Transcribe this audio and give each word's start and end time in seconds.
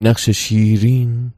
نقش 0.00 0.30
شیرین 0.30 1.32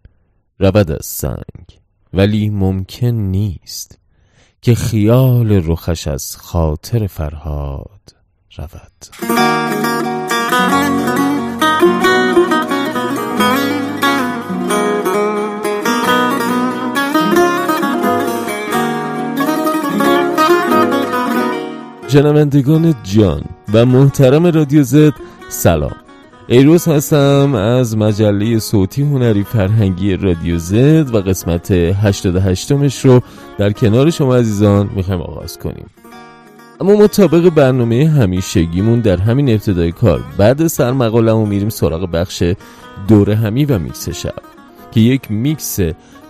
رود 0.58 0.90
از 0.90 1.06
سنگ 1.06 1.80
ولی 2.12 2.50
ممکن 2.50 3.06
نیست 3.06 3.98
که 4.62 4.74
خیال 4.74 5.52
رخش 5.52 6.06
از 6.06 6.36
خاطر 6.36 7.06
فرهاد 7.06 8.00
رود. 8.56 9.06
شنوندگان 22.08 22.94
جان 23.02 23.44
و 23.72 23.86
محترم 23.86 24.46
رادیو 24.46 24.82
زد 24.82 25.12
سلام. 25.48 26.05
ایروز 26.48 26.88
هستم 26.88 27.54
از 27.54 27.96
مجله 27.96 28.58
صوتی 28.58 29.02
هنری 29.02 29.44
فرهنگی 29.44 30.16
رادیو 30.16 30.58
زد 30.58 31.14
و 31.14 31.20
قسمت 31.20 31.70
88 31.70 32.72
مش 32.72 33.04
رو 33.04 33.20
در 33.58 33.72
کنار 33.72 34.10
شما 34.10 34.36
عزیزان 34.36 34.90
می‌خوایم 34.96 35.20
آغاز 35.20 35.58
کنیم. 35.58 35.86
اما 36.80 36.96
مطابق 36.96 37.48
برنامه 37.50 38.08
همیشگیمون 38.08 39.00
در 39.00 39.16
همین 39.16 39.50
ابتدای 39.50 39.92
کار 39.92 40.24
بعد 40.38 40.66
سرمقالمون 40.66 41.48
میریم 41.48 41.68
سراغ 41.68 42.10
بخش 42.10 42.42
دور 43.08 43.30
همی 43.30 43.64
و 43.64 43.78
میکس 43.78 44.08
شب 44.08 44.42
که 44.90 45.00
یک 45.00 45.30
میکس 45.30 45.80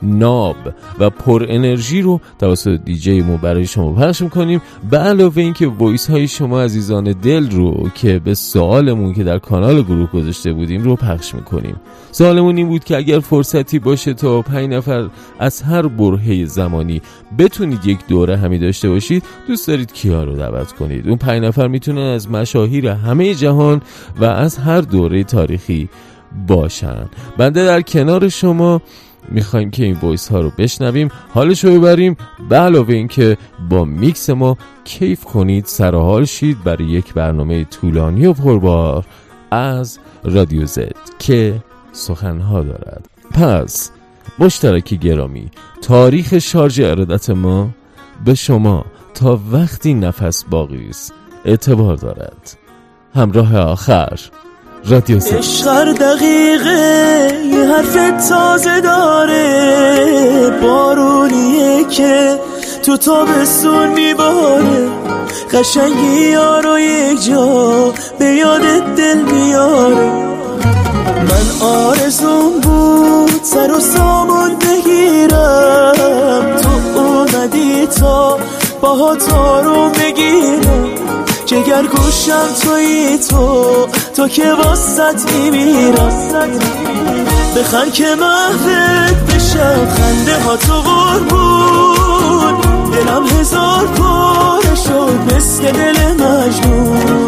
ناب 0.02 0.56
و 0.98 1.10
پر 1.10 1.46
انرژی 1.48 2.02
رو 2.02 2.20
توسط 2.38 2.80
DJ 2.84 3.20
Mo 3.20 3.36
برای 3.36 3.66
شما 3.66 3.92
پخش 3.92 4.22
می‌کنیم. 4.22 4.62
به 4.90 4.98
علاوه 4.98 5.42
اینکه 5.42 5.66
voice 5.66 6.10
های 6.10 6.28
شما 6.28 6.62
عزیزان 6.62 7.04
دل 7.04 7.50
رو 7.50 7.90
که 7.94 8.18
به 8.18 8.34
سوالمون 8.34 9.14
که 9.14 9.24
در 9.24 9.38
کانال 9.38 9.82
گروه 9.82 10.10
گذاشته 10.10 10.52
بودیم 10.52 10.82
رو 10.82 10.96
پخش 10.96 11.34
می‌کنیم. 11.34 11.76
سوالمون 12.12 12.56
این 12.56 12.68
بود 12.68 12.84
که 12.84 12.96
اگر 12.96 13.20
فرصتی 13.20 13.78
باشه 13.78 14.14
تا 14.14 14.42
پنج 14.42 14.70
نفر 14.70 15.08
از 15.38 15.62
هر 15.62 15.82
برهه 15.82 16.44
زمانی 16.44 17.02
بتونید 17.38 17.86
یک 17.86 17.98
دوره 18.08 18.36
همی 18.36 18.58
داشته 18.58 18.88
باشید 18.88 19.22
دوست 19.48 19.68
دارید 19.68 19.92
کیا 19.92 20.24
رو 20.24 20.36
دعوت 20.36 20.72
کنید. 20.72 21.08
اون 21.08 21.16
پنج 21.16 21.42
نفر 21.42 21.68
می‌تونن 21.68 21.98
از 22.00 22.30
مشاهیر 22.30 22.88
همه 22.88 23.34
جهان 23.34 23.82
و 24.20 24.24
از 24.24 24.58
هر 24.58 24.80
دوره 24.80 25.24
تاریخی 25.24 25.88
باشن. 26.46 27.06
بنده 27.38 27.64
در 27.64 27.82
کنار 27.82 28.28
شما 28.28 28.80
می‌خوایم 29.28 29.70
که 29.70 29.84
این 29.84 29.96
voice 30.02 30.28
ها 30.28 30.40
رو 30.40 30.52
بشنویم. 30.58 31.08
حالش 31.34 31.64
رو 31.64 31.80
ببریم. 31.80 32.16
به 32.48 32.56
علاوه 32.56 32.94
اینکه 32.94 33.36
با 33.68 33.84
میکس 33.84 34.30
ما 34.30 34.56
کیف 34.84 35.24
کنید 35.24 35.64
سرحال 35.64 36.24
شید 36.24 36.64
برای 36.64 36.84
یک 36.84 37.14
برنامه 37.14 37.64
طولانی 37.64 38.26
و 38.26 38.32
پربار 38.32 39.04
از 39.50 39.98
رادیو 40.24 40.66
زد 40.66 40.96
که 41.18 41.62
سخنها 41.92 42.62
دارد. 42.62 43.08
پس 43.30 43.90
مشترکی 44.38 44.98
گرامی 44.98 45.50
تاریخ 45.82 46.38
شارژ 46.38 46.80
ارادت 46.80 47.30
ما 47.30 47.70
به 48.24 48.34
شما 48.34 48.84
تا 49.14 49.40
وقتی 49.52 49.94
نفس 49.94 50.44
باقی 50.44 50.88
است 50.88 51.12
اعتبار 51.44 51.96
دارد. 51.96 52.56
همراه 53.14 53.56
آخر. 53.56 54.18
رادیو 54.84 55.16
عشق 55.16 55.92
دقیقه 55.92 57.30
یه 57.52 57.64
حرف 57.64 58.28
تازه 58.28 58.80
داره. 58.80 60.50
بارونیه 60.62 61.84
که 61.84 62.38
تو 62.82 62.96
تابستون 62.96 63.88
میباره 63.88 64.88
قشنگی 65.52 66.34
رو 66.64 66.78
یک 66.78 67.24
جا 67.24 67.92
به 68.18 68.24
یاد 68.24 68.94
دل 68.96 69.18
میاره 69.18 70.12
من 71.28 71.66
آرزون 71.66 72.60
بود 72.60 73.40
سر 73.42 73.72
و 73.72 73.80
سامون 73.80 74.56
بگیرم. 74.56 76.56
تو 76.62 77.00
اومدی 77.00 77.86
تا 77.86 78.38
با 78.80 79.16
رو 79.64 79.90
بگیرم. 79.90 80.86
جگر 81.46 81.82
گوشم 81.82 82.48
توی 82.62 83.18
تو 83.30 83.86
تو 84.16 84.28
که 84.28 84.52
واسط 84.52 85.32
میمیرم. 85.32 86.10
بخند 87.56 87.92
که 87.92 88.14
محفت 88.14 89.34
بشم. 89.34 89.88
خنده 89.88 90.38
ها 90.38 90.56
تو 90.56 90.72
قربون 90.72 92.54
دلم 92.90 93.26
هزار 93.26 93.86
پاره 93.86 94.74
شد. 94.74 95.34
مثل 95.36 95.72
دل 95.72 96.12
مجنون. 96.12 97.26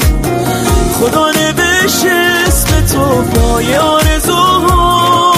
خدا 1.01 1.27
نوشه 1.31 2.45
اسم 2.47 2.81
تو 2.93 3.23
پای 3.23 3.77
آرزوها 3.77 5.33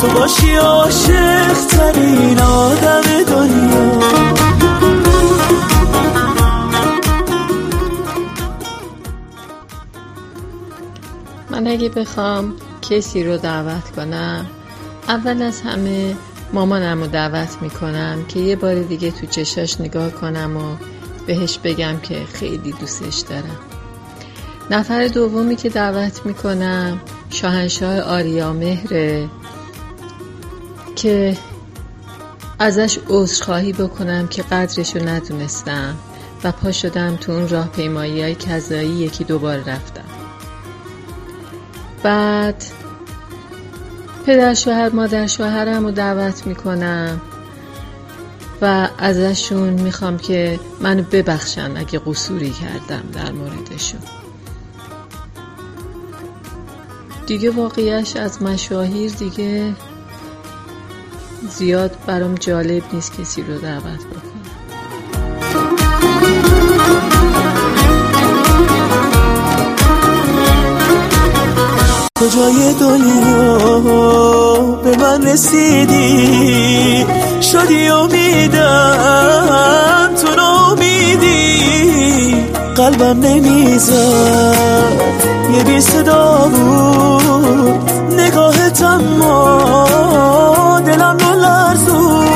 تو 0.00 0.06
باشی 0.08 0.56
عاشق 0.56 1.66
ترین 1.68 2.40
آدم 2.40 3.22
دنیا. 3.26 4.37
من 11.58 11.66
اگه 11.66 11.88
بخوام 11.88 12.54
کسی 12.82 13.24
رو 13.24 13.36
دعوت 13.36 13.90
کنم 13.90 14.46
اول 15.08 15.42
از 15.42 15.60
همه 15.60 16.16
مامانم 16.52 17.00
رو 17.00 17.06
دعوت 17.06 17.56
می‌کنم 17.62 18.24
که 18.28 18.40
یه 18.40 18.56
بار 18.56 18.82
دیگه 18.82 19.10
تو 19.10 19.26
چشاش 19.26 19.80
نگاه 19.80 20.10
کنم 20.10 20.56
و 20.56 20.76
بهش 21.26 21.58
بگم 21.58 21.98
که 22.02 22.24
خیلی 22.32 22.72
دوستش 22.72 23.18
دارم. 23.18 23.58
نفر 24.70 25.06
دومی 25.06 25.56
که 25.56 25.68
دعوت 25.68 26.26
می‌کنم 26.26 27.00
شاهنشاه 27.30 28.00
آریا 28.00 28.52
مهره 28.52 29.28
که 30.96 31.36
ازش 32.58 32.98
عذرخواهی 33.08 33.72
بکنم 33.72 34.28
که 34.28 34.42
قدرش 34.42 34.96
رو 34.96 35.08
ندونستم 35.08 35.96
و 36.44 36.52
پا 36.52 36.72
شدم 36.72 37.16
تو 37.16 37.32
اون 37.32 37.48
راه 37.48 37.68
پیمایی 37.68 38.22
های 38.22 38.34
کذایی 38.34 38.90
یکی 38.90 39.24
دوبار 39.24 39.56
رفتم. 39.56 40.17
بعد 42.02 42.64
پدر 44.26 44.54
شوهر 44.54 44.88
مادر 44.88 45.26
شوهرم 45.26 45.84
رو 45.84 45.90
دعوت 45.90 46.46
می‌کنم 46.46 47.20
و 48.62 48.88
ازشون 48.98 49.68
می‌خوام 49.68 50.18
که 50.18 50.60
منو 50.80 51.02
ببخشن 51.02 51.76
اگه 51.76 52.00
قصوری 52.06 52.50
کردم 52.50 53.02
در 53.12 53.32
موردشون. 53.32 54.00
دیگه 57.26 57.50
واقعیش 57.50 58.16
از 58.16 58.42
مشاهیر 58.42 59.12
دیگه 59.12 59.74
زیاد 61.50 61.96
برام 62.06 62.34
جالب 62.34 62.82
نیست 62.92 63.20
کسی 63.20 63.42
رو 63.42 63.58
دعوت 63.58 64.06
بکنم 64.06 64.27
کجای 72.28 72.74
دنیا 72.80 73.78
به 74.84 74.96
من 74.96 75.22
رسیدی. 75.26 77.06
شدی 77.52 77.88
امیدم 77.88 79.30
تو 80.22 80.28
نامیدی 80.36 81.56
قلبم 82.76 83.20
نمی‌زد 83.20 84.92
یه 85.56 85.64
بی 85.64 85.80
صدا 85.80 86.50
بود. 86.54 87.90
نگاهت 88.20 88.82
اما 88.82 90.00
دلم 90.86 91.16
نلرزون 91.16 92.26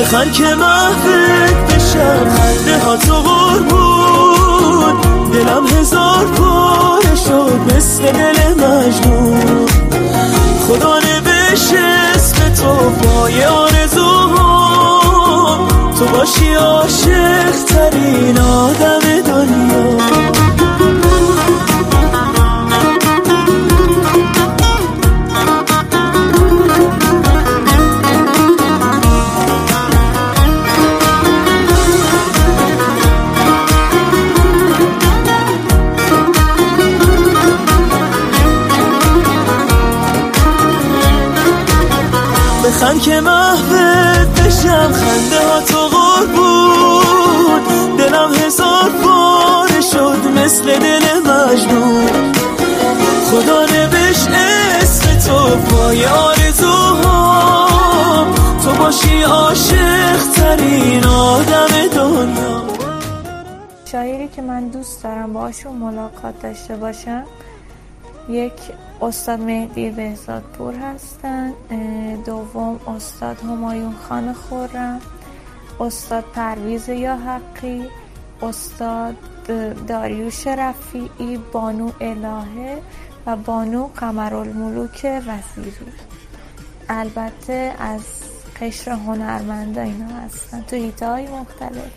بخند 0.00 0.32
که 0.32 0.54
محفت 0.54 1.74
بشم 1.74 2.30
خنده 2.30 2.78
ها 2.84 2.96
تو 2.96 3.14
قربون 3.14 4.94
دلم 5.32 5.66
هزار 5.66 6.24
پاره 6.24 6.95
شد 7.26 7.60
مثل 7.76 8.02
دل 8.12 8.38
مجنون. 8.54 9.66
خدا 10.68 10.98
نوشه 10.98 11.78
اسم 12.14 12.48
تو 12.54 12.90
پای 12.90 13.44
آرزوها 13.44 14.48
تو 15.98 16.04
باشی 16.04 16.54
عاشق 16.54 17.64
ترین 17.68 18.38
آدم 18.38 19.22
دنیا. 19.26 20.25
بخند 42.76 43.02
که 43.02 43.20
محبت 43.20 44.40
بشم 44.40 44.92
خنده 44.92 45.48
ها 45.48 45.60
تو 45.60 45.78
قربون 45.78 47.60
دلم 47.98 48.34
هزار 48.34 48.90
پاره 49.04 49.80
شد 49.80 50.28
مثل 50.36 50.78
دل 50.78 51.04
مجنون. 51.18 52.32
خدا 53.30 53.66
نوشت 53.66 54.28
اسم 54.30 55.18
تو 55.18 55.56
پای 55.56 56.06
آرزوها 56.06 57.68
تو 58.64 58.70
باشی 58.72 59.22
عاشق 59.22 60.16
ترین 60.34 61.04
آدم 61.04 61.86
دنیا. 61.94 62.62
شاعری 63.92 64.28
که 64.28 64.42
من 64.42 64.68
دوست 64.68 65.02
دارم 65.02 65.32
باشون 65.32 65.72
ملاقات 65.72 66.42
داشته 66.42 66.76
باشم 66.76 67.24
یک 68.28 68.52
استاد 69.00 69.40
مهدی 69.40 69.90
بهزاد 69.90 70.42
پور 70.42 70.74
هستن 70.74 71.52
دوم 72.26 72.80
استاد 72.96 73.40
همایون 73.40 73.94
خان 74.08 74.32
خورم 74.32 75.00
استاد 75.80 76.24
پرویز 76.34 76.88
یا 76.88 77.16
حقی 77.16 77.88
استاد 78.42 79.16
داریوش 79.86 80.46
رفیعی 80.46 81.36
بانو 81.52 81.90
الهه 82.00 82.78
و 83.26 83.36
بانو 83.36 83.86
قمرالملوک 83.96 85.22
وزیری. 85.26 85.92
البته 86.88 87.74
از 87.78 88.00
قشر 88.60 88.90
هنرمندا 88.90 89.82
اینا 89.82 90.06
هستن. 90.06 90.62
تو 90.62 90.76
هیته 90.76 91.06
های 91.06 91.26
مختلف. 91.26 91.92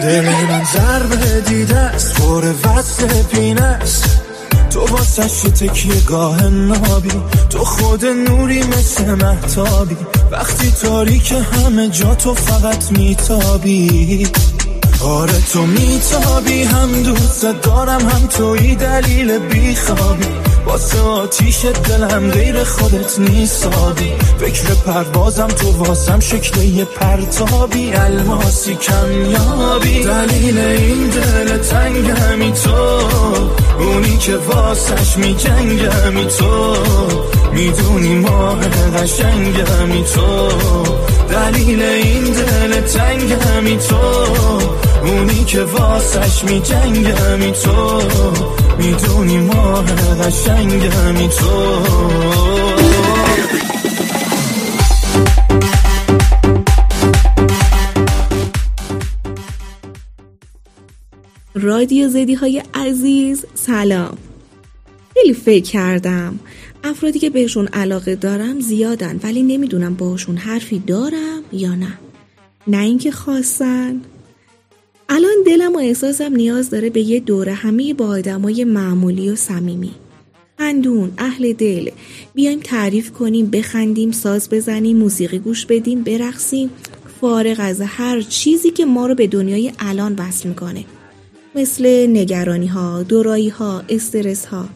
دل 0.00 0.24
من 0.24 0.64
ضربه 0.64 1.40
دیده 1.40 1.76
است. 1.76 2.14
پر 2.14 2.44
وصل 2.64 3.22
پینه 3.22 3.62
است. 3.62 4.20
تو 4.70 4.80
واسش 4.80 5.40
تکیه 5.40 6.00
گاه 6.06 6.46
نابی. 6.48 7.22
تو 7.50 7.58
خود 7.64 8.04
نوری 8.04 8.62
مثل 8.62 9.14
محتابی 9.14 9.96
وقتی 10.30 10.70
تاریک 10.70 11.32
همه 11.32 11.88
جا 11.88 12.14
تو 12.14 12.34
فقط 12.34 12.92
میتابی. 12.92 14.26
آره 15.02 15.40
تو 15.52 15.66
میتابی 15.66 16.62
هم 16.62 17.02
دوست 17.02 17.46
دارم 17.62 18.08
هم 18.08 18.26
توی 18.26 18.74
دلیل 18.74 19.38
بیخوابی. 19.38 20.26
واسه 20.66 21.00
آتیش 21.00 21.64
دلم 21.64 22.30
غیر 22.30 22.64
خودت 22.64 23.18
نیستابی 23.18 24.12
فکر 24.40 24.74
پروازم 24.74 25.46
تو 25.46 25.72
واسم 25.72 26.20
شکل 26.20 26.62
یه 26.62 26.84
پرتابی. 26.84 27.92
الماسی 27.92 28.74
کمیابی. 28.74 30.04
دلیل 30.04 30.58
این 30.58 31.08
دل 31.08 31.58
تنگمی 31.58 32.52
تو. 32.52 33.00
اونی 33.80 34.18
که 34.18 34.36
واسش 34.36 35.16
میجنگمی 35.16 36.26
تو. 36.38 36.76
می‌دونی 37.52 38.14
ماه 38.14 38.58
قشنگمی 38.96 40.04
تو. 40.14 40.48
دلیل 41.30 41.82
این 41.82 42.24
دل 42.24 42.80
تنگمی 42.80 43.76
تو. 43.76 43.96
اونی 45.02 45.44
که 45.44 45.62
واسش 45.62 46.44
می 46.44 46.60
جنگمی 46.60 47.52
تو. 47.52 48.02
می‌دونی 48.78 49.38
ماه 49.38 49.84
قشنگمی 49.84 51.28
تو. 51.28 51.82
رادیو 61.54 62.08
زدی 62.08 62.34
های 62.34 62.62
عزیز 62.74 63.44
سلام. 63.54 64.18
خیلی 65.14 65.34
فکر 65.34 65.64
کردم. 65.64 66.38
افرادی 66.84 67.18
که 67.18 67.30
بهشون 67.30 67.66
علاقه 67.66 68.16
دارم 68.16 68.60
زیادن 68.60 69.20
ولی 69.22 69.42
نمی‌دونم 69.42 69.94
باشون 69.94 70.36
حرفی 70.36 70.78
دارم 70.78 71.42
یا 71.52 71.74
نه. 71.74 71.98
نه 72.66 72.82
اینکه 72.82 73.10
خواستن. 73.10 74.00
الان 75.08 75.34
دلم 75.46 75.74
و 75.74 75.78
احساسم 75.78 76.32
نیاز 76.36 76.70
داره 76.70 76.90
به 76.90 77.00
یه 77.00 77.20
دوره 77.20 77.52
همه 77.52 77.94
با 77.94 78.06
آدمای 78.06 78.64
معمولی 78.64 79.30
و 79.30 79.36
صمیمی. 79.36 79.90
خندون 80.58 81.12
اهل 81.18 81.52
دل. 81.52 81.90
بیایم 82.34 82.60
تعریف 82.60 83.10
کنیم 83.10 83.50
بخندیم 83.50 84.12
ساز 84.12 84.48
بزنیم 84.50 84.96
موسیقی 84.96 85.38
گوش 85.38 85.66
بدیم 85.66 86.02
برقصیم. 86.02 86.70
فارغ 87.20 87.56
از 87.58 87.80
هر 87.80 88.20
چیزی 88.20 88.70
که 88.70 88.84
ما 88.84 89.06
رو 89.06 89.14
به 89.14 89.26
دنیای 89.26 89.72
الان 89.78 90.14
وصل 90.18 90.48
می‌کنه. 90.48 90.84
مثل 91.54 92.06
نگرانی 92.06 92.66
ها 92.66 93.02
دورایی 93.02 93.48
ها 93.48 93.82
استرس 93.88 94.46
ها 94.46 94.68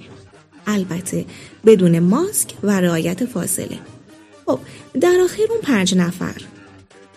البته 0.66 1.24
بدون 1.66 1.98
ماسک 1.98 2.54
و 2.62 2.80
رعایت 2.80 3.24
فاصله. 3.24 3.78
خب 4.46 4.58
در 5.00 5.16
آخر 5.24 5.42
اون 5.50 5.60
پنج 5.62 5.94
نفر. 5.94 6.42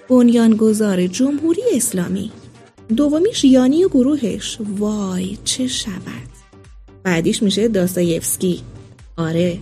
بنیانگذار 0.10 1.08
جمهوری 1.08 1.62
اسلامی. 1.74 2.32
دومیش 2.98 3.44
یانی 3.44 3.84
و 3.84 3.90
گروهش. 3.90 4.58
وای 4.78 5.38
چه 5.44 5.68
شود 5.68 6.30
بعدیش 7.04 7.44
میشه 7.44 7.68
داستایفسکی. 7.68 8.62
آره. 9.18 9.58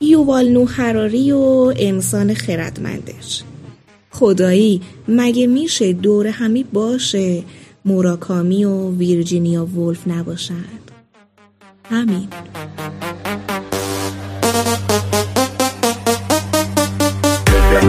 یووال 0.00 0.48
نو 0.48 0.66
حراری 0.66 1.32
و 1.32 1.72
انسان 1.76 2.34
خردمندش. 2.34 3.42
خدایی 4.10 4.80
مگه 5.08 5.46
میشه 5.46 5.92
دور 5.92 6.26
همی 6.26 6.64
باشه 6.64 7.42
موراکامی 7.84 8.64
و 8.64 8.90
ویرجینیا 8.90 9.66
ولف 9.66 10.08
نباشند؟ 10.08 10.90
همین. 11.84 12.28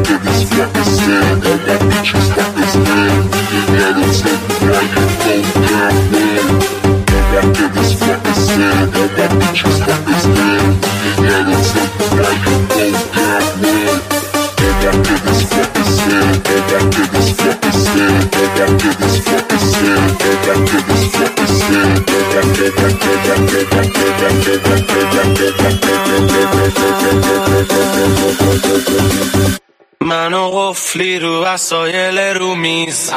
niggas 0.06 0.42
Pakistan 0.50 1.42
All 1.46 1.60
my 1.66 1.76
bitches 1.90 2.28
Pakistan 2.36 3.14
You 3.52 3.62
gotta 3.76 4.06
tell 4.20 4.40
me 4.40 4.56
why 4.70 4.84
you 4.92 5.04
don't 5.24 5.48
down 5.68 5.96
well 6.12 6.48
All 7.10 7.32
my 7.32 7.44
niggas 7.58 7.92
Pakistan 8.00 8.88
All 8.96 9.10
my 9.18 9.26
bitches 9.40 9.78
Pakistan 9.86 10.66
You 11.04 11.24
gotta 11.28 11.56
tell 11.70 11.90
me 11.90 12.06
why 12.20 12.34
you 12.44 12.56
don't 12.60 12.96
down 13.14 13.44
well 13.62 13.98
All 14.00 14.84
my 14.84 15.04
niggas 15.06 15.42
Pakistan 15.52 16.36
All 16.50 16.64
my 16.70 16.82
niggas 16.94 17.30
Pakistan 17.40 18.14
All 18.36 18.50
my 18.56 18.68
niggas 18.80 19.18
Pakistan 19.26 20.00
All 20.00 20.40
my 20.46 20.56
niggas 20.60 21.06
Pakistan 21.14 21.90
All 22.00 22.30
my 22.30 22.44
niggas 22.46 23.68
Pakistan 23.70 24.20
All 24.20 24.36
my 24.36 24.76
niggas 24.76 24.96
Pakistan 28.40 28.69
منو 30.10 30.50
قفلی 30.50 31.20
رو 31.20 31.44
وسایل 31.44 32.20
رو 32.20 32.56
میز. 32.56 33.12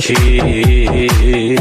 کرکی 0.00 1.58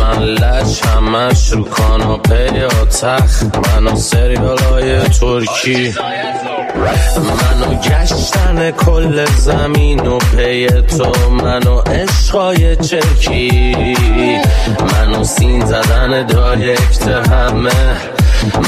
من 0.00 0.22
لج 0.22 0.82
همش 0.82 1.52
رو 1.52 1.64
کاناپه 1.64 2.50
یا 2.54 2.84
تخت. 2.84 3.56
منو 3.56 3.96
سریال 3.96 4.58
های 4.58 5.00
ترکی. 5.00 5.94
منو 7.16 7.74
گشتن 7.74 8.70
کل 8.70 9.24
زمین 9.24 10.00
و 10.00 10.18
پی 10.18 10.66
تو. 10.66 11.30
منو 11.30 11.80
عشقای 11.80 12.76
چرکی. 12.76 13.96
منو 14.92 15.24
سین 15.24 15.66
زدن 15.66 16.26
دایکت 16.26 17.08
همه. 17.08 17.96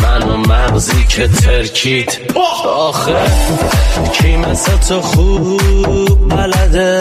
منو 0.02 0.36
مغزی 0.36 1.04
که 1.08 1.28
ترکید 1.28 2.20
آخه 2.64 3.16
کی 4.12 4.36
مثل 4.36 4.76
تو 4.88 5.00
خوب 5.00 6.28
بلده؟ 6.28 7.00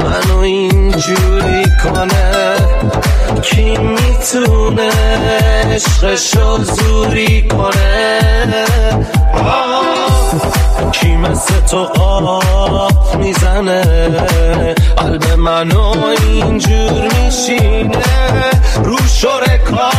منو 0.00 0.38
اینجوری 0.38 1.64
کنه؟ 1.84 2.56
کی 3.42 3.76
می‌تونه 3.76 4.90
عشقشو 5.74 6.56
زوری 6.64 7.48
کنه؟ 7.48 8.20
آه، 9.34 10.90
کی 10.92 11.16
مثل 11.16 11.60
تو 11.70 11.78
آب 12.00 13.16
می‌زنه؟ 13.18 13.82
قلب 14.96 15.32
منو 15.38 15.92
اینجور 16.28 17.08
میشینه 17.14 18.02
رو 18.84 18.96
شرکات 19.08 19.92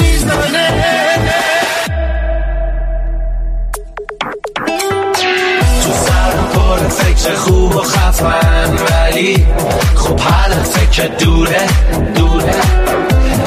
می‌زنه. 0.00 1.11
فکر 11.02 11.14
دوره 11.14 11.66
دوره. 12.14 12.54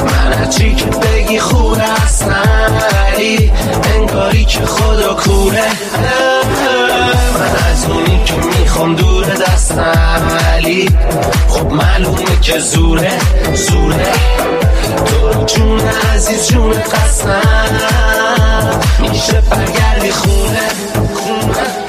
من 0.06 0.34
هرچی 0.34 0.76
که 0.76 0.86
بگی 0.86 1.40
خونه 1.40 2.04
اصلا 2.04 2.44
ولی 2.92 3.52
انگاری 3.96 4.46
که 4.46 4.66
خدا 4.66 5.14
کوره 5.14 5.64
من 7.34 7.72
از 7.72 7.86
اونی 7.86 8.24
که 8.26 8.34
می‌خوام 8.34 8.96
دور 8.96 9.26
دستم 9.26 10.22
ولی 10.54 10.90
خب 11.48 11.72
معلومه 11.72 12.40
که 12.42 12.60
زوره 12.60 13.18
زوره. 13.54 14.12
تو 15.06 15.46
جون 15.46 15.82
عزیز 16.14 16.48
جون 16.48 16.72
قسم 16.72 17.42
میشه 19.00 19.42
برگردی 19.42 20.12
خونه 20.12 20.70
خونه. 21.14 21.85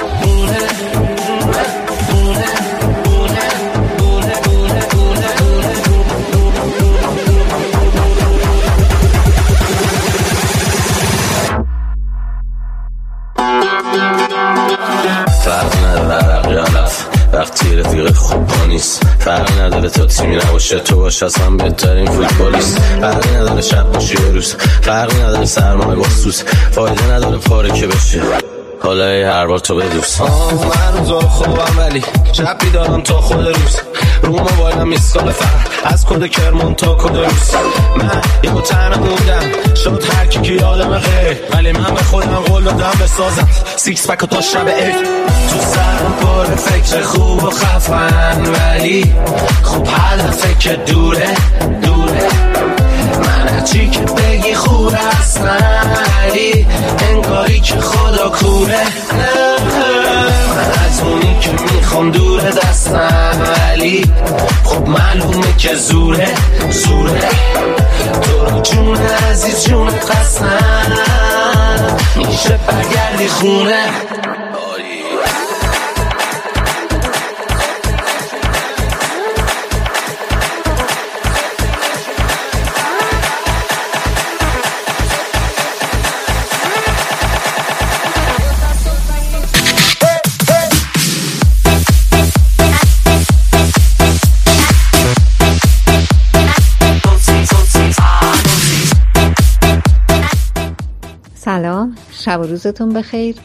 نباشه 20.67 20.83
تو 20.83 20.95
باش 20.95 21.23
از 21.23 21.41
من 21.41 21.57
بهترین 21.57 22.05
فوتبالیست. 22.05 22.79
فرقی 22.79 23.29
نداره 23.29 23.61
شب 23.61 23.91
باشی 23.91 24.15
روز. 24.15 24.55
فرقی 24.81 25.17
نداره 25.17 25.45
سرمایه 25.45 25.95
با 25.95 26.09
سوز. 26.09 26.43
فایده 26.71 27.13
نداره 27.13 27.37
پاره 27.37 27.71
که 27.71 27.87
بشه. 27.87 28.21
حالا 28.83 29.03
هر 29.33 29.47
بار 29.47 29.59
تو 29.59 29.75
بدوس 29.75 30.21
من 30.21 30.97
روزا 30.97 31.19
خوبم 31.19 31.79
ولی 31.79 32.03
شب 32.33 32.57
بیدارم 32.59 33.01
تا 33.01 33.21
خود 33.21 33.47
روز. 33.47 33.77
رو 34.21 34.29
موبایلم 34.29 34.87
میسکال 34.87 35.31
فر 35.31 35.66
از 35.85 36.05
کد 36.05 36.27
کرمون 36.27 36.75
تا 36.75 36.95
کد 36.95 37.17
من 37.97 38.21
یه 38.43 38.61
تنها 38.61 38.99
موندم 38.99 39.75
شد 39.83 40.03
هر 40.13 40.25
کی 40.25 40.41
که 40.41 40.53
یادم 40.53 40.97
غیر. 40.97 41.37
ولی 41.53 41.71
من 41.71 41.93
به 41.93 42.03
خودم 42.03 42.35
قول 42.35 42.63
دادم 42.63 42.99
بسازم. 43.03 43.47
سیکس 43.75 44.09
پک 44.09 44.29
تا 44.29 44.41
شب 44.41 44.67
اید 44.67 44.95
تو 45.49 45.59
سرم 45.59 46.13
پر 46.21 46.55
فکر 46.55 47.01
خوب 47.01 47.43
و 47.43 47.49
خفن. 47.49 48.41
ولی 48.41 49.13
خوب 49.63 49.87
حال 49.87 50.19
فکر 50.31 50.75
دوره 50.75 51.27
دوره. 51.81 52.46
هرچی 53.67 53.89
که 53.89 53.99
بگی 53.99 54.53
خوب 54.53 54.93
اصلا 55.19 55.57
ولی 56.23 56.67
انگاری 57.09 57.59
که 57.59 57.75
خدا 57.75 58.29
کوره 58.29 58.83
من 60.57 60.85
از 60.85 61.01
اونی 61.01 61.39
که 61.39 61.49
می‌خوام 61.51 62.11
دور 62.11 62.41
دستم 62.41 63.41
ولی 63.69 64.05
خب 64.63 64.87
معلومه 64.87 65.57
که 65.57 65.75
زوره 65.75 66.27
زوره. 66.71 67.29
تو 68.21 68.61
جون 68.61 68.97
عزیز 69.31 69.63
جون 69.63 69.89
قسم. 69.89 70.47
میشه 72.15 72.59
برگردی 72.67 73.27
خونه. 73.27 73.85
شب 102.27 102.39
و 102.39 102.43
روزتون 102.43 102.93
بخیر. 102.93 103.35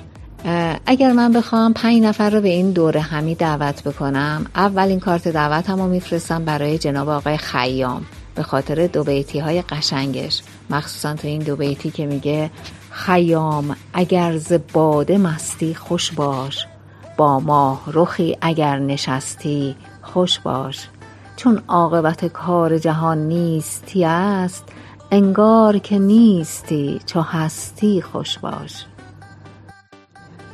اگر 0.87 1.12
من 1.12 1.33
بخوام 1.33 1.73
پنج 1.73 2.03
نفر 2.03 2.31
رو 2.31 2.41
به 2.41 2.49
این 2.49 2.71
دوره 2.71 3.01
همی 3.01 3.35
دعوت 3.35 3.83
بکنم 3.83 4.47
اولین 4.55 5.01
کارت 5.01 5.29
دعوتم 5.29 5.79
رو 5.81 5.89
میفرستم 5.89 6.45
برای 6.45 6.79
جناب 6.79 7.09
آقای 7.09 7.37
خیام 7.37 8.05
به 8.35 8.43
خاطر 8.43 8.87
دو 8.87 9.05
بیتی 9.05 9.39
های 9.39 9.62
قشنگش. 9.62 10.43
مخصوصا 10.71 11.15
تو 11.15 11.29
این 11.29 11.43
دو 11.43 11.57
بیتی 11.57 11.91
که 11.91 12.07
میگه 12.07 12.51
خیام 12.91 13.77
اگر 13.95 14.37
ز 14.37 14.53
باده 14.73 15.19
مستی 15.19 15.75
خوش 15.75 16.12
باش. 16.12 16.67
با 17.17 17.41
ماه 17.41 17.83
رخی 17.87 18.37
اگر 18.41 18.79
نشستی 18.79 19.77
خوش 20.03 20.39
باش. 20.39 20.89
چون 21.37 21.62
عاقبت 21.69 22.25
کار 22.25 22.79
جهان 22.79 23.19
نیستی 23.19 24.05
است 24.05 24.65
انگار 25.14 25.78
که 25.78 25.99
نیستی 25.99 27.00
چو 27.07 27.21
هستی 27.21 28.02
خوش 28.02 28.38
باش. 28.38 28.85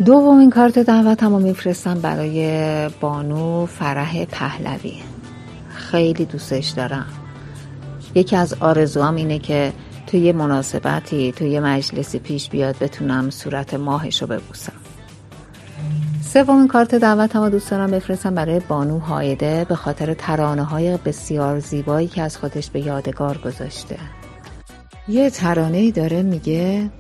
دومین 0.05 0.51
کارت 0.51 0.79
دعوتم 0.79 1.33
رو 1.33 1.39
میفرستم 1.39 2.01
برای 2.01 2.89
بانو 3.01 3.67
فرح 3.67 4.25
پهلوی. 4.25 5.03
خیلی 5.69 6.25
دوستش 6.25 6.69
دارم. 6.69 7.07
یکی 8.15 8.37
از 8.37 8.55
آرزوام 8.61 9.17
اینه 9.17 9.39
که 9.39 9.73
توی 10.07 10.21
یه 10.21 10.33
مناسبتی 10.33 11.33
توی 11.33 11.51
یه 11.51 11.61
مجلسی 11.61 12.19
پیش 12.19 12.49
بیاد 12.51 12.77
بتونم 12.81 13.31
صورت 13.31 13.75
ماهش 13.75 14.23
رو 14.23 14.29
ببوسم. 14.29 14.73
سومین 16.23 16.69
کارت 16.69 16.95
دعوتم 16.95 17.43
رو 17.43 17.51
دوست 17.51 17.71
دارم 17.71 17.91
بفرستم 17.91 18.35
برای 18.35 18.61
بانو 18.61 18.99
هایده 18.99 19.67
به 19.69 19.75
خاطر 19.75 20.15
ترانه 20.15 20.65
های 20.65 20.97
بسیار 20.97 21.59
زیبایی 21.59 22.07
که 22.07 22.23
از 22.23 22.37
خودش 22.37 22.71
به 22.71 22.81
یادگار 22.81 23.39
گذاشته. 23.39 23.97
یه 25.09 25.31
ترانه 25.31 25.79
ای 25.79 25.93
داره 25.93 26.23
میگه 26.23 26.91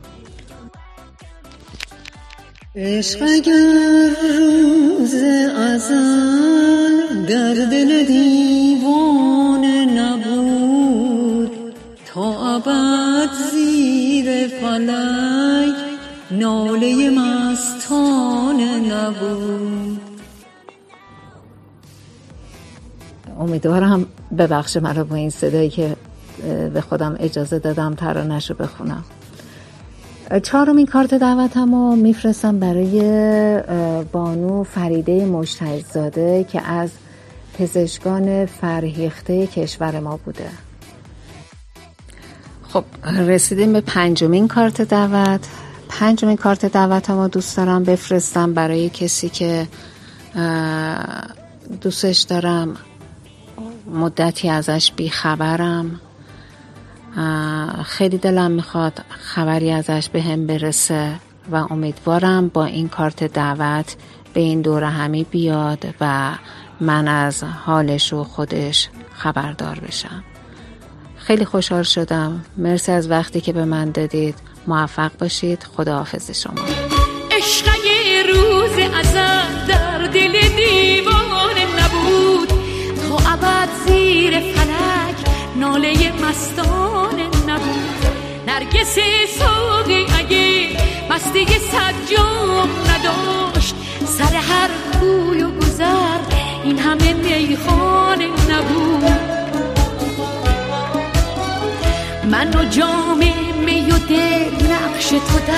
عشق 2.76 3.22
اگر 3.22 4.10
روز 4.38 5.14
ازل 5.58 7.26
در 7.28 7.54
دل 7.54 8.06
دیوان 8.06 9.64
نبود 9.98 11.50
تا 12.06 12.56
ابد 12.56 13.28
زیر 13.52 14.48
فلک 14.48 15.74
ناله 16.30 17.10
مستان 17.10 18.60
نبود. 18.60 20.00
امیدوارم 23.40 24.06
ببخش 24.38 24.76
مرا 24.76 25.04
با 25.04 25.16
این 25.16 25.30
صدایی 25.30 25.70
که 25.70 25.96
به 26.74 26.80
خودم 26.80 27.16
اجازه 27.18 27.58
دادم 27.58 27.94
ترانش 27.94 28.50
رو 28.50 28.56
بخونم 28.56 29.04
چهارمین 30.42 30.86
کارت 30.86 31.14
دعوتم 31.14 31.74
رو 31.74 31.96
میفرستم 31.96 32.58
برای 32.58 33.00
بانو 34.12 34.64
فریده 34.64 35.26
مجتهدزاده 35.26 36.44
که 36.44 36.62
از 36.62 36.90
پزشکان 37.58 38.46
فرهیخته 38.46 39.46
کشور 39.46 40.00
ما 40.00 40.16
بوده. 40.16 40.50
خب 42.68 42.84
رسیدیم 43.04 43.72
به 43.72 43.80
پنجمین 43.80 44.48
کارت 44.48 44.82
دعوت. 44.82 45.40
پنجمین 45.88 46.36
کارت 46.36 46.66
دعوتم 46.66 47.18
رو 47.18 47.28
دوست 47.28 47.56
دارم 47.56 47.84
بفرستم 47.84 48.54
برای 48.54 48.88
کسی 48.88 49.28
که 49.28 49.68
دوستش 51.80 52.20
دارم. 52.20 52.76
مدتی 53.94 54.48
ازش 54.48 54.92
بیخبرم. 54.96 56.00
خیلی 57.84 58.18
دلم 58.18 58.50
می‌خواد 58.50 59.00
خبری 59.08 59.72
ازش 59.72 60.08
به 60.08 60.22
هم 60.22 60.46
برسه 60.46 61.14
و 61.52 61.56
امیدوارم 61.56 62.48
با 62.48 62.64
این 62.64 62.88
کارت 62.88 63.24
دعوت 63.24 63.96
به 64.34 64.40
این 64.40 64.62
دوره 64.62 64.88
همی 64.88 65.24
بیاد 65.24 65.94
و 66.00 66.32
من 66.80 67.08
از 67.08 67.42
حالش 67.44 68.12
و 68.12 68.24
خودش 68.24 68.88
خبردار 69.14 69.80
بشم. 69.80 70.24
خیلی 71.16 71.44
خوشحال 71.44 71.82
شدم. 71.82 72.44
مرسی 72.56 72.92
از 72.92 73.10
وقتی 73.10 73.40
که 73.40 73.52
به 73.52 73.64
من 73.64 73.90
دادید. 73.90 74.34
موفق 74.66 75.10
باشید. 75.18 75.66
خداحافظ 75.76 76.30
شما. 76.30 76.62
عشق 77.30 77.66
روز 78.28 78.78
ازم 78.94 79.66
در 79.68 80.06
دل 80.06 80.32
دیوانه 80.56 81.66
نبود. 81.78 82.48
تا 83.08 83.30
ابد 83.32 83.68
زیر 83.86 84.40
فلک 84.40 85.07
ناله 85.58 86.12
مستان 86.12 87.20
نبود. 87.48 88.06
نرگس 88.46 88.98
ساقی 89.38 90.06
اگه 90.18 90.68
مستی 91.10 91.46
سجام 91.46 92.68
نداشت. 92.90 93.74
سر 94.06 94.34
هر 94.34 94.70
کوی 95.00 95.42
و 95.42 95.50
گذر 95.50 96.18
این 96.64 96.78
همه 96.78 97.12
میخانه 97.12 98.26
نبود. 98.26 99.38
من 102.30 102.54
و 102.54 102.64
جام 102.64 103.18
می 103.66 103.90
و 103.90 103.98
دل 103.98 104.66
نقش 104.72 105.08
تو 105.08 105.38
در 105.48 105.57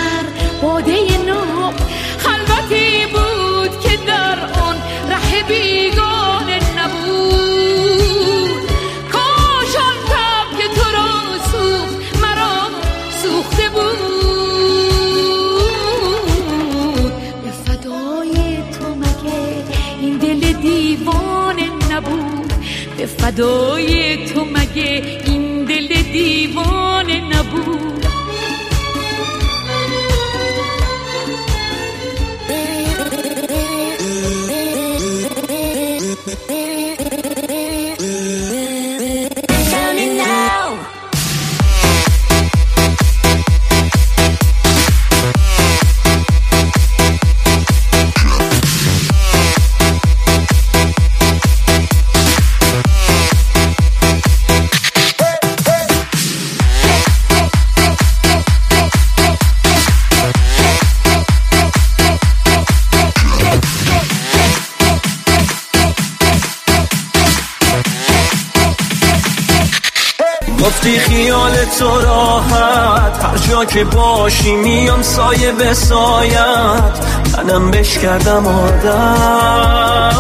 که 73.64 73.84
باشی 73.84 74.56
میام 74.56 75.02
سایه 75.02 75.52
به 75.52 75.74
سایت. 75.74 76.98
منم 77.36 77.70
بش 77.70 77.98
کردم 77.98 78.46
عادت. 78.48 80.10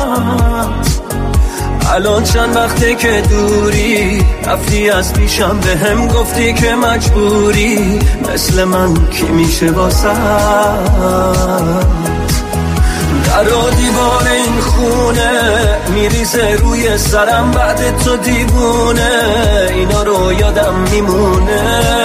الان 1.92 2.24
چند 2.24 2.56
وقته 2.56 2.94
که 2.94 3.22
دوری 3.30 4.24
رفتی 4.46 4.90
از 4.90 5.12
پیشم 5.12 5.60
به 5.60 5.76
هم 5.76 6.06
گفتی 6.06 6.54
که 6.54 6.74
مجبوری. 6.74 7.98
مثل 8.34 8.64
من 8.64 8.94
کی 9.10 9.24
میشه 9.26 9.70
واسه 9.70 10.08
در 13.26 13.44
دیوار 13.76 14.28
این 14.28 14.60
خونه 14.60 15.30
میریزه 15.94 16.56
روی 16.62 16.98
سرم 16.98 17.50
بعد 17.50 17.98
تو 18.04 18.16
دیوونه. 18.16 19.10
اینا 19.74 20.02
رو 20.02 20.32
یادم 20.32 20.74
میمونه. 20.92 21.99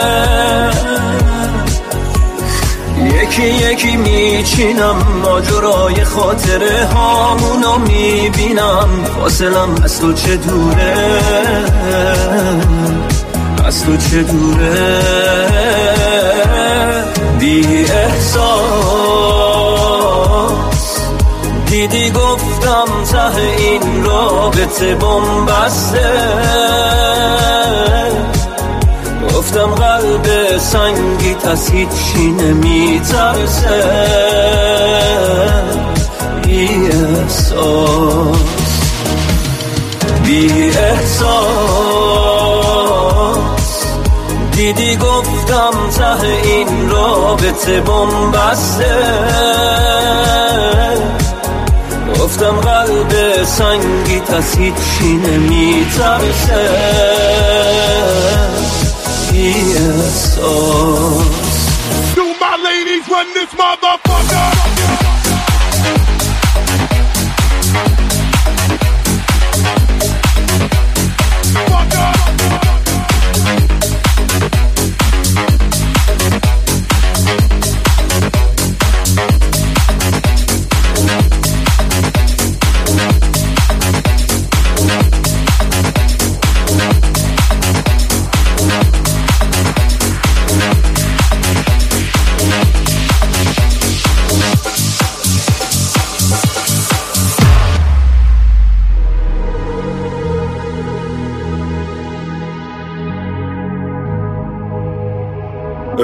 یکی 3.36 3.48
یکی 3.48 3.98
میچینم 3.98 4.96
ماجرای 5.24 6.04
خاطره 6.04 6.86
هامونو 6.86 7.78
می‌بینم. 7.78 8.90
فاصلم 9.16 9.76
از 9.84 10.00
تو 10.00 10.14
چه 10.14 10.36
دوره؟ 10.36 11.22
از 13.66 13.86
تو 13.86 13.98
چه 13.98 14.24
دوره؟ 14.24 15.02
بی 17.40 17.86
احساس. 17.86 18.46
دیدی 21.66 22.12
گفتم 22.12 22.86
ته 23.12 23.42
این 23.58 24.04
رابطه 24.04 24.96
بمبسته. 24.96 26.10
گفتم 29.46 29.76
قلب 29.76 30.58
سنگی 30.58 31.36
از 31.52 31.70
هیچی 31.70 32.32
نمیترسه. 32.32 33.84
بی 36.44 36.70
احساس 36.88 38.38
بی 40.24 40.70
احساس. 40.70 41.36
دیدی 44.52 44.96
گفتم 44.96 45.90
ته 45.98 46.24
این 46.44 46.90
رابطه 46.90 47.82
بمبسته 47.82 48.96
گفتم 52.20 52.56
قلب 52.56 53.44
سنگی 53.44 54.22
از 54.38 54.56
هیچی 54.58 55.14
نمیترسه. 55.14 56.70
source. 59.54 60.38
Oh. 60.40 61.22
Do 62.16 62.26
my 62.40 62.56
ladies 62.64 63.08
run 63.10 63.32
this 63.34 63.50
motherfucker? 63.54 64.55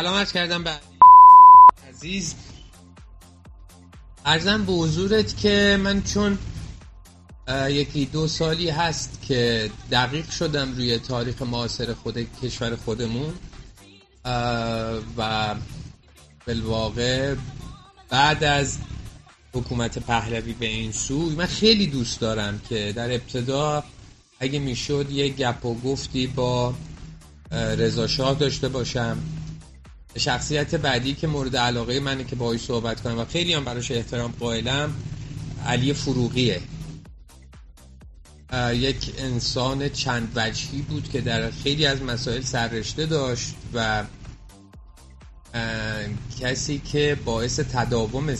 سلام 0.00 0.14
عرض 0.14 0.32
کردم 0.32 0.64
به 0.64 0.70
عزیز. 1.88 2.34
ارزم 4.26 4.64
به 4.64 4.72
حضورت 4.72 5.36
که 5.36 5.78
من 5.82 6.02
چون 6.02 6.38
یکی 7.68 8.06
دو 8.06 8.28
سالی 8.28 8.70
هست 8.70 9.22
که 9.28 9.70
دقیق 9.90 10.30
شدم 10.30 10.74
روی 10.74 10.98
تاریخ 10.98 11.42
معاصر 11.42 11.94
خود 11.94 12.26
کشور 12.42 12.76
خودمون. 12.76 13.34
و 15.16 15.54
بالواقع 16.46 17.34
بعد 18.08 18.44
از 18.44 18.78
حکومت 19.52 19.98
پهلوی 19.98 20.52
به 20.52 20.66
این 20.66 20.92
سو 20.92 21.30
من 21.30 21.46
خیلی 21.46 21.86
دوست 21.86 22.20
دارم 22.20 22.60
که 22.68 22.92
در 22.96 23.12
ابتدا 23.12 23.84
اگه 24.40 24.58
می‌شد 24.58 25.10
یه 25.10 25.28
گپ 25.28 25.64
و 25.64 25.74
گفتی 25.74 26.26
با 26.26 26.74
رضا 27.52 28.06
شاه 28.06 28.34
داشته 28.34 28.68
باشم. 28.68 29.18
شخصیت 30.18 30.74
بعدی 30.74 31.14
که 31.14 31.26
مورد 31.26 31.56
علاقه 31.56 32.00
منه 32.00 32.24
که 32.24 32.36
باهاش 32.36 32.60
صحبت 32.60 33.00
کنم 33.00 33.18
و 33.18 33.24
خیلی 33.24 33.54
هم 33.54 33.64
براش 33.64 33.90
احترام 33.90 34.34
قائلم 34.40 34.94
علی 35.66 35.92
فروغیه. 35.92 36.60
یک 38.72 39.14
انسان 39.18 39.88
چند 39.88 40.32
وجهی 40.36 40.82
بود 40.82 41.08
که 41.12 41.20
در 41.20 41.50
خیلی 41.50 41.86
از 41.86 42.02
مسائل 42.02 42.42
سررشته 42.42 43.06
داشت 43.06 43.54
و 43.74 44.04
کسی 46.40 46.78
که 46.92 47.16
باعث 47.24 47.60
تداوم 47.60 48.34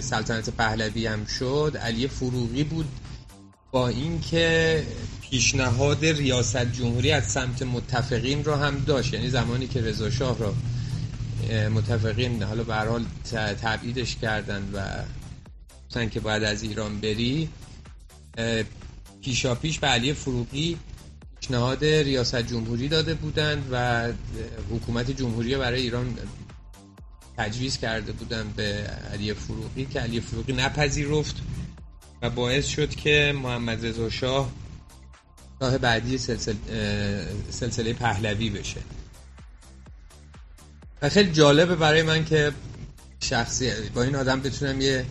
سلطنت 0.00 0.50
پهلوی 0.50 1.06
هم 1.06 1.26
شد 1.26 1.76
علی 1.82 2.08
فروغی 2.08 2.64
بود 2.64 2.88
با 3.70 3.88
اینکه 3.88 4.82
پیشنهاد 5.20 6.04
ریاست 6.04 6.72
جمهوری 6.72 7.12
از 7.12 7.30
سمت 7.30 7.62
متفقین 7.62 8.44
رو 8.44 8.54
هم 8.54 8.78
داشت. 8.86 9.14
یعنی 9.14 9.30
زمانی 9.30 9.66
که 9.66 9.80
رضا 9.80 10.10
شاه 10.10 10.38
رو 10.38 10.54
متفقین 11.50 12.42
حالا 12.42 12.62
به 12.64 12.74
حال 12.74 13.04
تبعیدش 13.62 14.16
کردن 14.16 14.70
و 14.72 14.80
مثلا 15.90 16.04
که 16.04 16.20
باید 16.20 16.44
از 16.44 16.62
ایران 16.62 17.00
بری. 17.00 17.48
پیشا 19.22 19.54
پیش 19.54 19.78
به 19.78 19.86
علی 19.86 20.12
فروغی 20.12 20.78
پیشنهاد 21.40 21.84
ریاست 21.84 22.42
جمهوری 22.42 22.88
داده 22.88 23.14
بودند 23.14 23.68
و 23.72 24.08
حکومت 24.70 25.10
جمهوری 25.10 25.56
برای 25.56 25.80
ایران 25.80 26.18
تجویز 27.36 27.78
کرده 27.78 28.12
بودن 28.12 28.52
به 28.56 28.62
علی 29.12 29.34
فروغی 29.34 29.86
که 29.86 30.00
علی 30.00 30.20
فروغی 30.20 30.52
نپذیرفت 30.52 31.36
و 32.22 32.30
باعث 32.30 32.66
شد 32.66 32.94
که 32.94 33.34
محمد 33.42 33.86
رضا 33.86 34.10
شاه 34.10 34.52
شاه 35.60 35.78
بعدی 35.78 36.18
سلسله, 36.18 36.56
سلسله 37.50 37.92
پهلوی 37.92 38.50
بشه. 38.50 38.80
و 41.02 41.08
خیلی 41.08 41.32
جالبه 41.32 41.76
برای 41.76 42.02
من 42.02 42.24
که 42.24 42.52
شخصی 43.20 43.70
با 43.94 44.02
این 44.02 44.16
آدم 44.16 44.40
بتونم 44.40 44.80
یه 44.80 45.04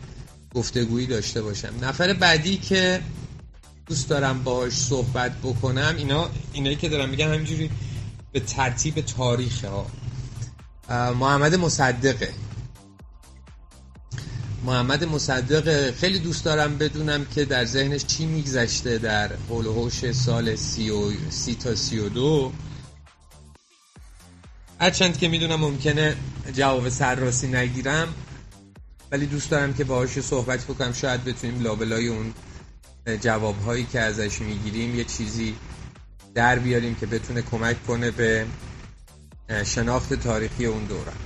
گفتگویی 0.53 1.07
داشته 1.07 1.41
باشم. 1.41 1.73
نفر 1.81 2.13
بعدی 2.13 2.57
که 2.57 3.01
دوست 3.85 4.09
دارم 4.09 4.43
باهاش 4.43 4.73
صحبت 4.73 5.31
بکنم 5.43 5.95
اینا 5.97 6.29
اینایی 6.53 6.75
که 6.75 6.89
دارم 6.89 7.09
میگم 7.09 7.33
همینجوری 7.33 7.69
به 8.31 8.39
ترتیب 8.39 9.01
تاریخ 9.01 9.65
ها. 9.65 9.85
محمد 11.13 11.55
مصدقه. 11.55 12.29
محمد 14.65 15.03
مصدق 15.03 15.91
خیلی 15.91 16.19
دوست 16.19 16.45
دارم 16.45 16.77
بدونم 16.77 17.25
که 17.25 17.45
در 17.45 17.65
ذهنش 17.65 18.05
چی 18.05 18.25
میگذشته 18.25 18.97
در 18.97 19.29
حول 19.49 19.89
سال 20.11 20.55
سی, 20.55 20.89
و 20.89 21.11
سی 21.29 21.55
تا 21.55 21.75
سی 21.75 21.99
و 21.99 22.09
دو. 22.09 22.51
هرچند 24.81 25.17
که 25.17 25.27
می‌دونم 25.27 25.59
ممکنه 25.59 26.15
جواب 26.53 26.89
سرراسی 26.89 27.47
نگیرم 27.47 28.13
ولی 29.11 29.25
دوست 29.25 29.49
دارم 29.49 29.73
که 29.73 29.83
باهاش 29.83 30.19
صحبت 30.19 30.63
بکنم. 30.63 30.93
شاید 30.93 31.23
بتونیم 31.23 31.61
لابلای 31.61 32.07
اون 32.07 32.33
جواب 33.21 33.61
هایی 33.61 33.85
که 33.85 33.99
ازش 33.99 34.41
می‌گیریم 34.41 34.95
یه 34.95 35.03
چیزی 35.03 35.55
در 36.35 36.59
بیاریم 36.59 36.95
که 36.95 37.05
بتونه 37.05 37.41
کمک 37.41 37.85
کنه 37.87 38.11
به 38.11 38.45
شناخت 39.65 40.13
تاریخی 40.13 40.65
اون 40.65 40.83
دوران 40.83 41.17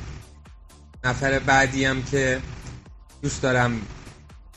نفر 1.04 1.40
بعدی 1.40 1.86
هم 1.86 2.04
که 2.04 2.42
دوست 3.22 3.42
دارم 3.42 3.82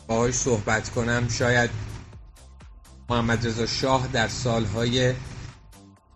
باهاش 0.07 0.35
صحبت 0.35 0.89
کنم 0.89 1.29
شاید 1.29 1.71
محمد 3.09 3.47
رضا 3.47 3.67
شاه 3.67 4.09
در 4.13 4.29
سالهای 4.29 5.15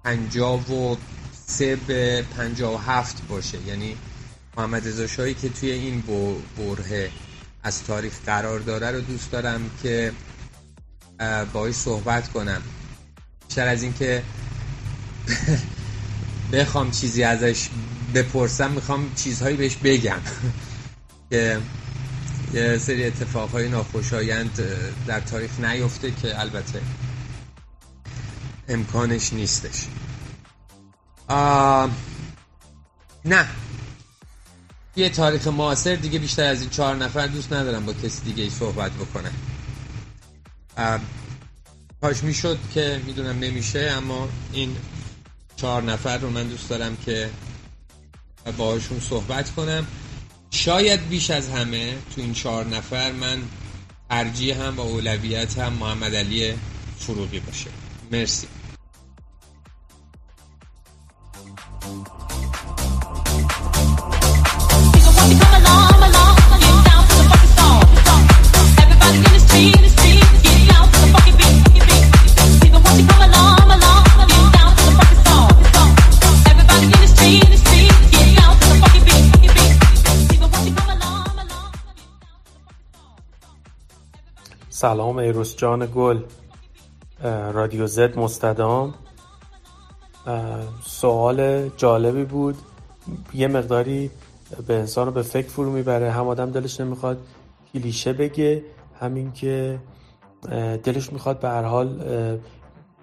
پنجاه 0.05 0.73
و 0.73 0.97
سه 1.47 1.77
به 1.77 2.25
پنجاه 2.37 2.75
و 2.75 2.77
هفت 2.77 3.29
باشه. 3.29 3.59
یعنی 3.67 3.97
محمد 4.57 4.89
رضا 4.89 5.07
شاهی 5.07 5.35
که 5.35 5.49
توی 5.49 5.71
این 5.71 6.03
بره 6.57 7.11
از 7.63 7.85
تاریخ 7.85 8.13
قرار 8.27 8.61
داره 8.61 8.91
رو 8.91 9.01
دوست 9.01 9.31
دارم 9.31 9.71
که 9.83 10.13
باهاش 11.53 11.75
صحبت 11.75 12.29
کنم. 12.33 12.63
بیشتر 13.49 13.69
از 13.69 13.83
اینکه 13.83 14.23
بخوام 16.53 16.91
چیزی 16.91 17.23
ازش 17.23 17.69
بپرسم 18.15 18.71
می‌خوام 18.71 19.13
چیزهایی 19.15 19.57
بهش 19.57 19.77
بگم. 19.77 20.21
که 21.31 21.59
یه 22.55 22.79
سری 22.79 23.05
اتفاقهای 23.05 23.69
ناخوشایند 23.69 24.61
در 25.07 25.21
تاریخ 25.21 25.61
نیفته 25.61 26.11
که 26.11 26.41
البته 26.41 26.81
امکانش 28.69 29.33
نیستش. 29.33 29.87
نه. 33.25 33.49
یه 34.97 35.09
تاریخ 35.09 35.47
معاصر 35.47 35.95
دیگه 35.95 36.19
بیشتر 36.19 36.45
از 36.45 36.61
این 36.61 36.71
چهار 36.71 36.97
نفر 36.97 37.27
دوست 37.27 37.53
ندارم 37.53 37.87
با 37.87 37.93
کسی 37.93 38.21
دیگه 38.25 38.43
ای 38.43 38.51
صحبت 38.51 38.93
بکنم 38.93 39.33
کاش 42.01 42.25
می‌شد 42.25 42.59
که 42.75 43.01
می‌دونم 43.07 43.39
نمیشه 43.39 43.93
اما 43.97 44.29
این 44.53 44.77
چهار 45.57 45.83
نفر 45.83 46.19
رو 46.19 46.31
من 46.31 46.49
دوست 46.49 46.69
دارم 46.69 46.97
که 46.97 47.31
باهاشون 48.57 49.01
صحبت 49.01 49.51
کنم. 49.51 49.87
شاید 50.51 51.09
بیش 51.09 51.31
از 51.31 51.49
همه 51.49 51.95
تو 52.15 52.21
این 52.21 52.35
چهار 52.35 52.67
نفر 52.67 53.13
من 53.13 53.43
ترجیح 54.11 54.63
هم 54.63 54.77
و 54.77 54.81
اولویت 54.81 55.59
هم 55.59 55.73
محمد 55.73 56.15
علی 56.15 56.55
فروغی 56.99 57.41
باشه. 57.41 57.71
مرسی. 58.13 58.47
سلام 84.83 85.19
ایروس 85.19 85.57
جان 85.57 85.89
گل 85.95 86.19
رادیو 87.53 87.87
زد 87.87 88.19
مستدام. 88.19 88.95
سوال 90.85 91.69
جالبی 91.69 92.25
بود. 92.25 92.57
یه 93.35 93.49
مقداری 93.49 94.11
به 94.67 94.75
انسان 94.75 95.07
رو 95.07 95.13
به 95.13 95.23
فکر 95.23 95.49
فرو 95.49 95.71
می‌بره. 95.71 96.11
هم 96.11 96.29
آدم 96.29 96.51
دلش 96.51 96.81
نمی‌خواد 96.81 97.19
کلیشه 97.75 98.13
بگه 98.13 98.65
همین 99.01 99.33
که 99.33 99.79
دلش 100.85 101.13
می‌خواد 101.13 101.41
به 101.41 101.49
هر 101.49 101.63
حال 101.63 102.03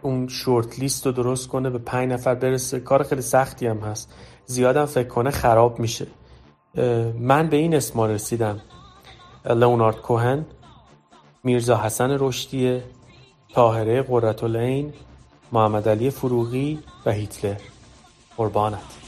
اون 0.02 0.28
شورت 0.28 0.80
لیست 0.80 1.06
رو 1.06 1.12
درست 1.12 1.48
کنه 1.48 1.70
به 1.70 1.78
پنج 1.78 2.12
نفر 2.12 2.36
برسه. 2.36 2.80
کار 2.80 3.04
خیلی 3.04 3.22
سختی 3.22 3.68
هم 3.68 3.78
هست. 3.78 4.14
زیادم 4.46 4.86
فکر 4.86 5.08
کنه 5.08 5.32
خراب 5.32 5.80
میشه. 5.80 6.08
من 7.20 7.50
به 7.50 7.58
این 7.58 7.76
اسما 7.76 8.06
رسیدم. 8.06 8.60
لئونارد 9.46 10.02
کوهن. 10.02 10.46
میرزا 11.44 11.78
حسن 11.78 12.18
رشدیه 12.20 12.84
طاهره 13.54 14.02
محمد 15.52 15.90
علی 15.90 16.10
فروغی 16.10 16.80
و 17.06 17.12
هیتلر. 17.12 17.58
قربانت. 18.38 18.99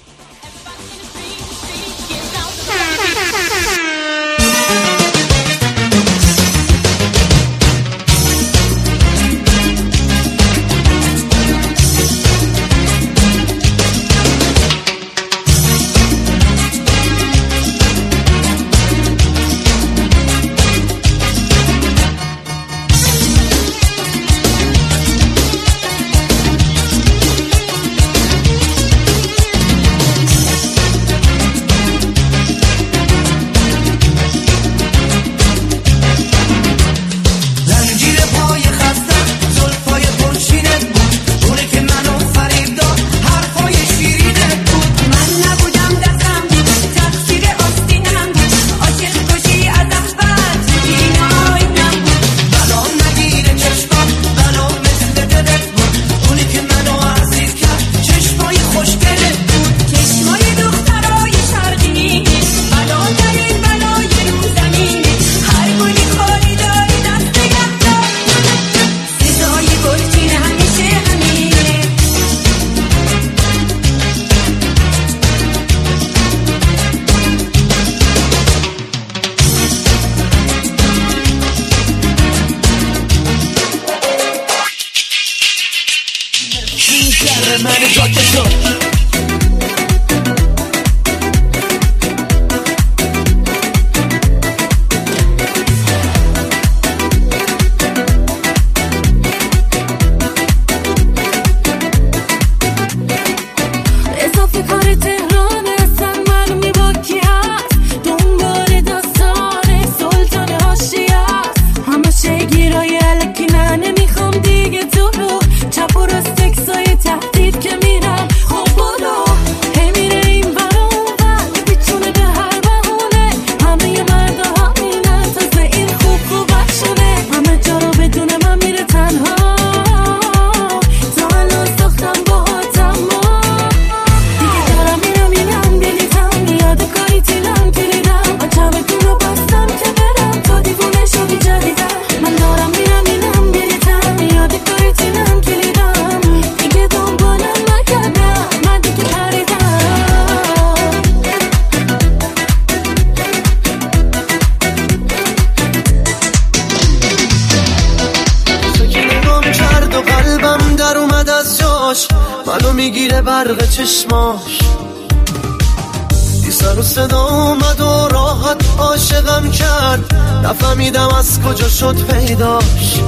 شد 171.82 172.06
پیداش. 172.06 173.00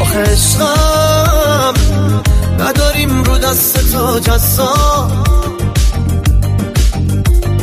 آخه 0.00 0.18
عشقم 0.18 1.74
نداریم 2.58 3.24
رو 3.24 3.38
دست 3.38 3.92
تو 3.92 4.18
جزا. 4.18 5.08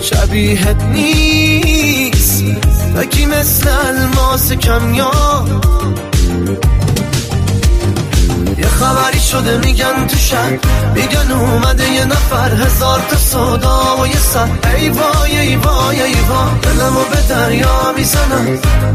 شبیهت 0.01 0.83
نیست 0.83 2.43
بگی 2.95 3.25
مثل 3.25 3.69
الماس 3.69 4.51
کمیاب. 4.51 5.49
یه 8.57 8.67
خبری 8.67 9.19
شده 9.19 9.57
میگن 9.57 10.07
تو 10.07 10.17
شهر 10.17 10.59
میگن 10.95 11.31
اومده 11.31 11.91
یه 11.91 12.05
نفر 12.05 12.51
هزار 12.51 13.01
تا 13.09 13.17
صدا 13.17 13.97
و 14.01 14.07
یه 14.07 14.17
سر. 14.17 14.47
ای 14.77 14.89
وای 14.89 15.39
ای 15.39 15.55
وای 15.55 16.01
ای 16.01 16.13
وای 16.13 16.59
دلمو 16.61 17.02
به 17.13 17.21
دریا 17.29 17.93
می‌زنم. 17.97 18.45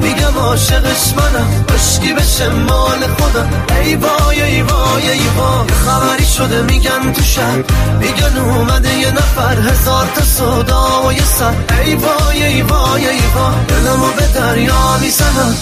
میگم 0.03 0.39
عاشقش 0.39 1.05
منم 1.17 1.65
عشقی 1.75 2.13
بشه 2.13 2.49
مال 2.49 3.01
خودم. 3.19 3.49
ای 3.83 3.95
وای 3.95 4.43
ای 4.43 4.63
وای 4.63 5.11
ای 5.11 5.29
وای. 5.37 5.69
خبری 5.87 6.27
شده 6.27 6.63
میگن 6.63 7.13
تو 7.13 7.23
شهر. 7.23 7.63
میگن 8.01 8.39
اومده 8.39 8.99
یه 8.99 9.11
نفر 9.11 9.57
هزار 9.71 10.07
تا 10.15 10.25
صدا 10.25 11.03
و 11.07 11.13
یه 11.13 11.25
سر. 11.25 11.55
ای 11.85 11.95
وای 11.95 12.45
ای 12.45 12.63
وای 12.63 13.09
ای 13.09 13.21
وای. 13.35 13.55
دلمو 13.69 14.13
به 14.17 14.27
دریا 14.35 14.99
می‌زنم. 15.01 15.55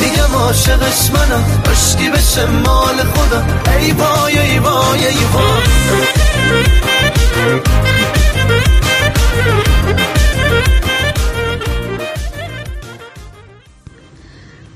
میگم 0.00 0.34
عاشقش 0.34 1.10
منم 1.14 1.44
عشقی 1.72 2.08
بشه 2.08 2.46
مال 2.46 2.96
خودم. 3.14 3.46
ای 3.80 3.90
وای 3.92 4.38
ای 4.38 4.58
وای 4.58 5.06
ای 5.06 5.24
وای. 5.32 5.64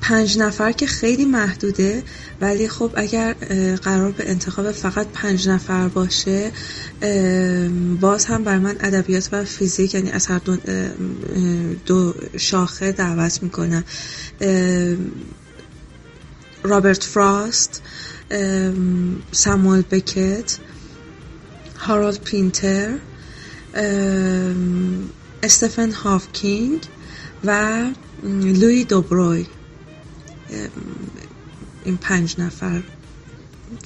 پنج 0.09 0.37
نفر 0.37 0.71
که 0.71 0.87
خیلی 0.87 1.25
محدوده 1.25 2.03
ولی 2.41 2.67
خب 2.67 2.91
اگر 2.95 3.33
قرار 3.81 4.11
به 4.11 4.29
انتخاب 4.29 4.71
فقط 4.71 5.07
پنج 5.13 5.49
نفر 5.49 5.87
باشه 5.87 6.51
باز 8.01 8.25
هم 8.25 8.43
بر 8.43 8.59
من 8.59 8.75
ادبیات 8.79 9.29
و 9.31 9.45
فیزیک 9.45 9.93
یعنی 9.93 10.11
از 10.11 10.27
هر 10.27 10.37
دو, 10.37 10.57
دو 11.85 12.13
شاخه 12.37 12.91
دعوت 12.91 13.43
می‌کنم. 13.43 13.83
رابرت 16.63 17.03
فراست 17.03 17.81
ساموئل 19.31 19.81
بکت 19.81 20.57
هارولد 21.77 22.19
پینتر 22.23 22.93
استفن 25.43 25.91
هافکینگ 25.91 26.79
و 27.45 27.83
لوی 28.33 28.83
دوبروی. 28.83 29.45
این 31.85 31.97
پنج 31.97 32.35
نفر 32.37 32.81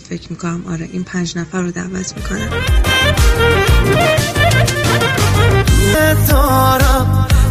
فکر 0.10 0.30
می‌کنم 0.30 0.64
آره 0.68 0.90
این 0.92 1.04
پنج 1.04 1.38
نفر 1.38 1.62
رو 1.62 1.72
دعوت 1.72 2.14
می‌کنم. 2.18 2.50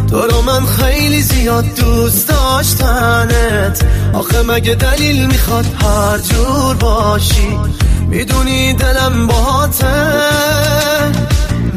تو 0.09 0.21
رو 0.21 0.41
من 0.41 0.65
خیلی 0.65 1.21
زیاد 1.21 1.75
دوست 1.75 2.27
داشتنت. 2.27 3.85
آخه 4.13 4.41
مگه 4.41 4.75
دلیل 4.75 5.25
می‌خواد 5.25 5.65
هر 5.65 6.17
جور 6.17 6.75
باشی؟ 6.75 7.57
می‌دونی 8.07 8.73
دلم 8.73 9.27
باته 9.27 10.23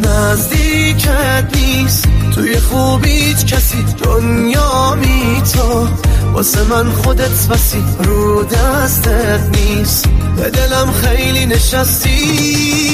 نزدیکت 0.06 1.44
نیست. 1.56 2.08
توی 2.34 2.58
خوبیت 2.60 3.46
کسی 3.46 3.82
دنیا 3.82 4.94
می 4.94 5.42
تو 5.52 5.88
واسه 6.32 6.62
من 6.62 6.90
خودت 6.90 7.48
بسی 7.48 7.84
رو 7.98 8.42
دستت 8.42 9.40
نیست. 9.52 10.08
به 10.36 10.50
دلم 10.50 10.92
خیلی 10.92 11.46
نشستی. 11.46 12.86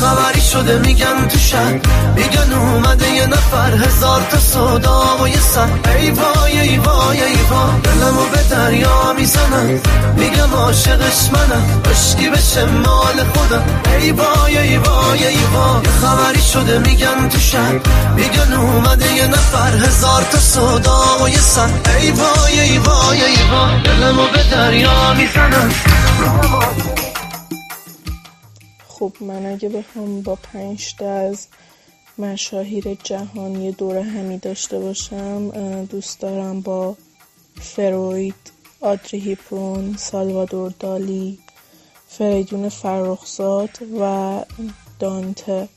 خبری 0.00 0.40
شده 0.40 0.78
میگن 0.78 1.28
تو 1.28 1.38
شهر. 1.38 1.80
میگن 2.16 2.52
اومده 2.52 3.10
یه 3.10 3.26
نفر 3.26 3.72
هزار 3.72 4.22
تا 4.30 4.38
صدا 4.38 5.16
و 5.22 5.28
یه 5.28 5.40
سر. 5.40 5.68
ای 5.98 6.10
وای 6.10 6.60
ای 6.60 6.78
وای 6.78 7.22
ای 7.22 7.36
وای. 7.50 7.80
دلمو 7.82 8.26
به 8.32 8.42
دریا 8.50 9.12
می‌زنم 9.18 9.80
میگم 10.16 10.54
عاشقش 10.54 11.30
منم. 11.32 11.82
عشقی 11.90 12.28
بشه 12.28 12.64
مال 12.64 13.24
خودم. 13.34 13.64
ای 14.00 14.12
وای 14.12 14.58
ای 14.58 14.76
وای 14.76 15.26
ای 15.26 15.44
وای. 15.52 15.82
خبری 16.02 16.42
شده 16.42 16.78
میگن 16.78 17.28
تو 17.28 17.38
شهر. 17.38 17.80
میگن 18.16 18.52
اومده 18.52 19.14
یه 19.14 19.26
نفر 19.26 19.76
هزار 19.86 20.22
تا 20.22 20.38
صدا 20.38 21.24
و 21.24 21.28
یه 21.28 21.38
سر. 21.38 21.68
ای 22.00 22.10
وای 22.10 22.60
ای 22.60 22.78
وای 22.78 23.24
ای 23.24 23.36
وای. 23.50 23.82
دلمو 23.82 24.26
به 24.32 24.42
دریا 24.50 25.14
می‌زنم 25.14 25.70
خب 28.98 29.12
من 29.20 29.46
اگه 29.46 29.68
بخوام 29.68 30.22
با 30.22 30.34
پنج 30.34 30.94
تا 30.94 31.10
از 31.10 31.46
مشاهیر 32.18 32.94
جهانی 32.94 33.72
دور 33.72 33.96
همی 33.98 34.38
داشته 34.38 34.78
باشم 34.78 35.50
دوست 35.84 36.20
دارم 36.20 36.60
با 36.60 36.96
فروید 37.60 38.34
آدری 38.80 39.18
هیپرون 39.18 39.96
سالوادور 39.96 40.74
دالی 40.80 41.38
فریدون 42.08 42.68
فرخزاد 42.68 43.78
و 44.00 44.44
دانته. 44.98 45.68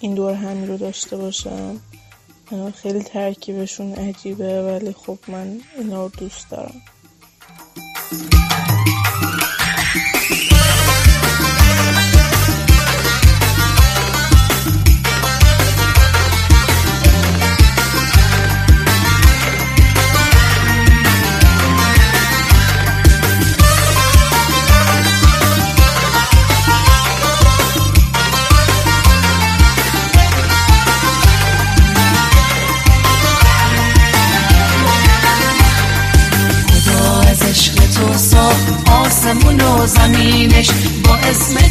این 0.00 0.14
دور 0.14 0.34
همی 0.34 0.66
رو 0.66 0.76
داشته 0.76 1.16
باشم. 1.16 1.80
خیلی 2.74 3.02
ترکیبشون 3.02 3.94
عجیبه 3.94 4.62
ولی 4.62 4.92
خب 4.92 5.18
من 5.28 5.60
اینا 5.78 6.02
رو 6.02 6.08
دوست 6.08 6.50
دارم. 6.50 6.82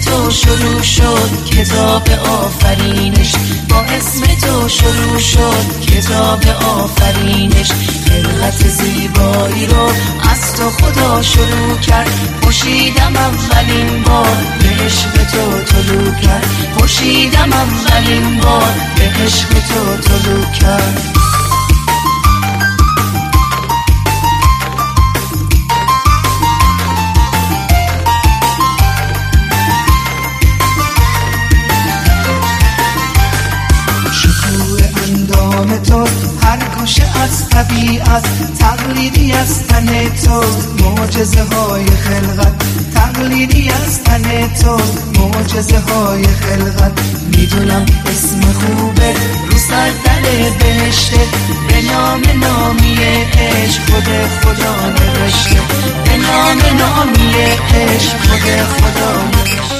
تو 0.10 0.32
شروع 0.32 0.82
شد 0.82 1.45
کتاب 1.45 2.10
آفرینش. 2.10 3.32
با 3.69 3.76
اسم 3.82 4.22
تو 4.22 4.69
شروع 4.69 5.19
شد 5.19 5.82
کتاب 5.82 6.43
آفرینش. 6.48 7.72
خلقت 8.08 8.67
زیبایی 8.67 9.65
رو 9.65 9.86
از 10.32 10.56
تو 10.56 10.69
خدا 10.69 11.22
شروع 11.22 11.78
کرد. 11.78 12.10
خوشیدم 12.43 13.15
اولین 13.15 14.04
بار 14.04 14.38
به 14.60 14.84
عشق 14.86 15.12
تو 15.12 15.63
طلوع 15.63 16.15
کرد. 16.15 16.45
خوشیدم 16.80 17.54
اولین 17.54 18.38
بار 18.38 18.74
به 18.95 19.24
عشق 19.24 19.50
تو 19.50 19.98
طلوع 19.98 20.45
کرد. 20.52 21.18
طبیعت 38.10 38.58
تقلیدی 38.60 39.32
از 39.32 39.67
تن 39.67 40.10
تو 40.10 40.43
معجزه 40.84 41.43
های 41.43 41.86
خلقت. 41.86 42.54
تقلیدی 42.93 43.69
از 43.69 44.04
تن 44.04 44.54
تو 44.54 44.78
معجزه 45.19 45.80
های 45.80 46.24
خلقت. 46.24 46.91
می‌دونم 47.38 47.86
اسم 48.06 48.41
خوبه 48.41 49.13
رو 49.52 49.58
سر 49.58 49.89
در 50.06 50.22
بهشته. 50.60 51.19
به 51.67 51.82
نام 51.91 52.22
نامی 52.41 52.98
عشق 53.34 53.82
خود 53.82 54.08
خدا 54.41 54.76
نوشته. 54.89 55.60
به 56.06 56.17
نام 56.17 56.78
نامی 56.78 57.34
عشق 57.76 58.17
خود 58.17 58.41
خدا 58.41 59.22
نوشته. 59.22 59.78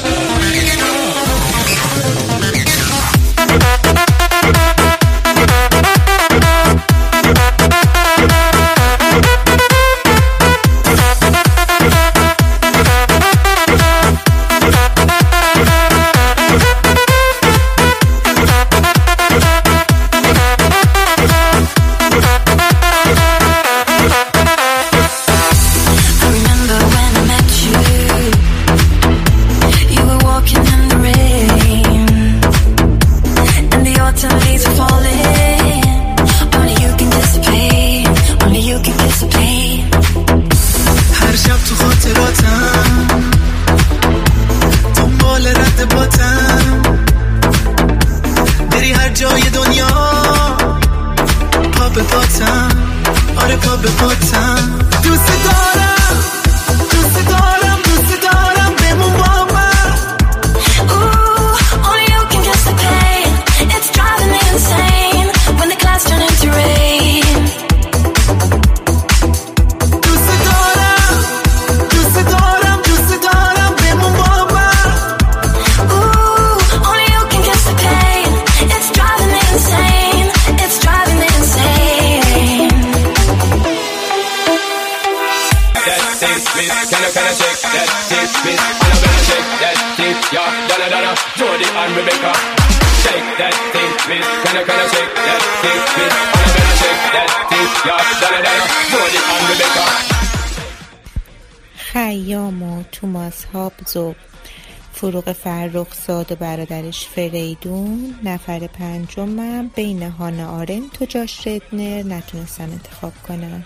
فروغ 105.00 105.32
فرخزاد 105.32 106.32
و 106.32 106.36
برادرش 106.36 107.08
فریدون 107.08 108.14
نفر 108.24 108.66
پنجمم 108.66 109.70
بین 109.74 110.02
هانا 110.02 110.50
آرنت 110.50 111.02
و 111.02 111.06
جاش 111.06 111.46
ردنر 111.46 112.02
نتونستم 112.02 112.64
انتخاب 112.64 113.12
کنم. 113.28 113.64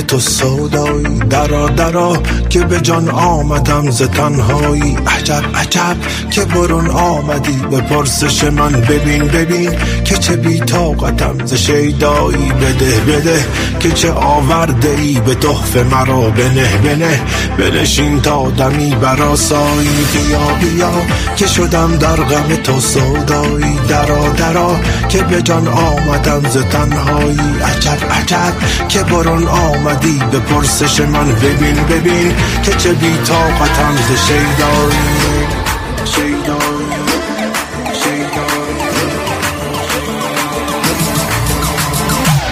تو 0.10 0.20
سودایی 0.20 1.20
درا 1.20 1.70
درا 1.70 2.14
که 2.50 2.60
به 2.60 2.80
جان 2.80 3.10
آمدم 3.10 3.90
ز 3.90 4.02
تنهایی. 4.02 4.98
عجب 5.08 5.44
عجب 5.56 5.98
که 6.32 6.46
برون 6.46 6.90
آمدی. 6.90 7.62
به 7.72 7.82
پرسش 7.82 8.44
من 8.44 8.72
ببین 8.72 9.28
ببین 9.28 9.72
که 10.04 10.18
چه 10.18 10.36
بی 10.36 10.60
طاقتم. 10.60 11.46
ز 11.46 11.54
شیدایی 11.54 12.52
بده 12.52 13.00
بده 13.00 13.46
که 13.80 13.92
چه 13.92 14.12
آورده 14.12 14.90
ای 14.90 15.20
به 15.20 15.36
تحفه 15.36 15.84
مرا 15.84 16.30
بنه 16.30 16.78
بنه 16.78 17.22
بنشین 17.58 18.22
تا 18.22 18.50
دمی 18.50 18.96
براسایی 18.96 19.90
بیا 20.14 20.70
بیا 20.70 20.92
که 21.36 21.48
شدم 21.48 21.96
در 21.96 22.16
غم 22.16 22.56
تو 22.64 22.80
سودایی. 22.80 23.80
درا 23.88 24.30
درا 24.30 24.76
که 25.10 25.24
به 25.24 25.42
جان 25.42 25.68
آمدم 25.68 26.50
ز 26.50 26.58
تنهایی. 26.58 27.40
عجب 27.64 27.98
عجب 28.12 28.54
که 28.88 29.04
برون 29.04 29.48
آمدی. 29.48 30.20
به 30.32 30.40
پرسش 30.40 31.00
من 31.00 31.28
ببین 31.28 31.76
ببین 31.90 32.34
که 32.64 32.72
چه 32.74 32.94
بی 32.94 33.18
طاقتم 33.18 33.96
ز 33.96 34.28
شیدایی 34.28 35.48
شیدایی 36.06 36.90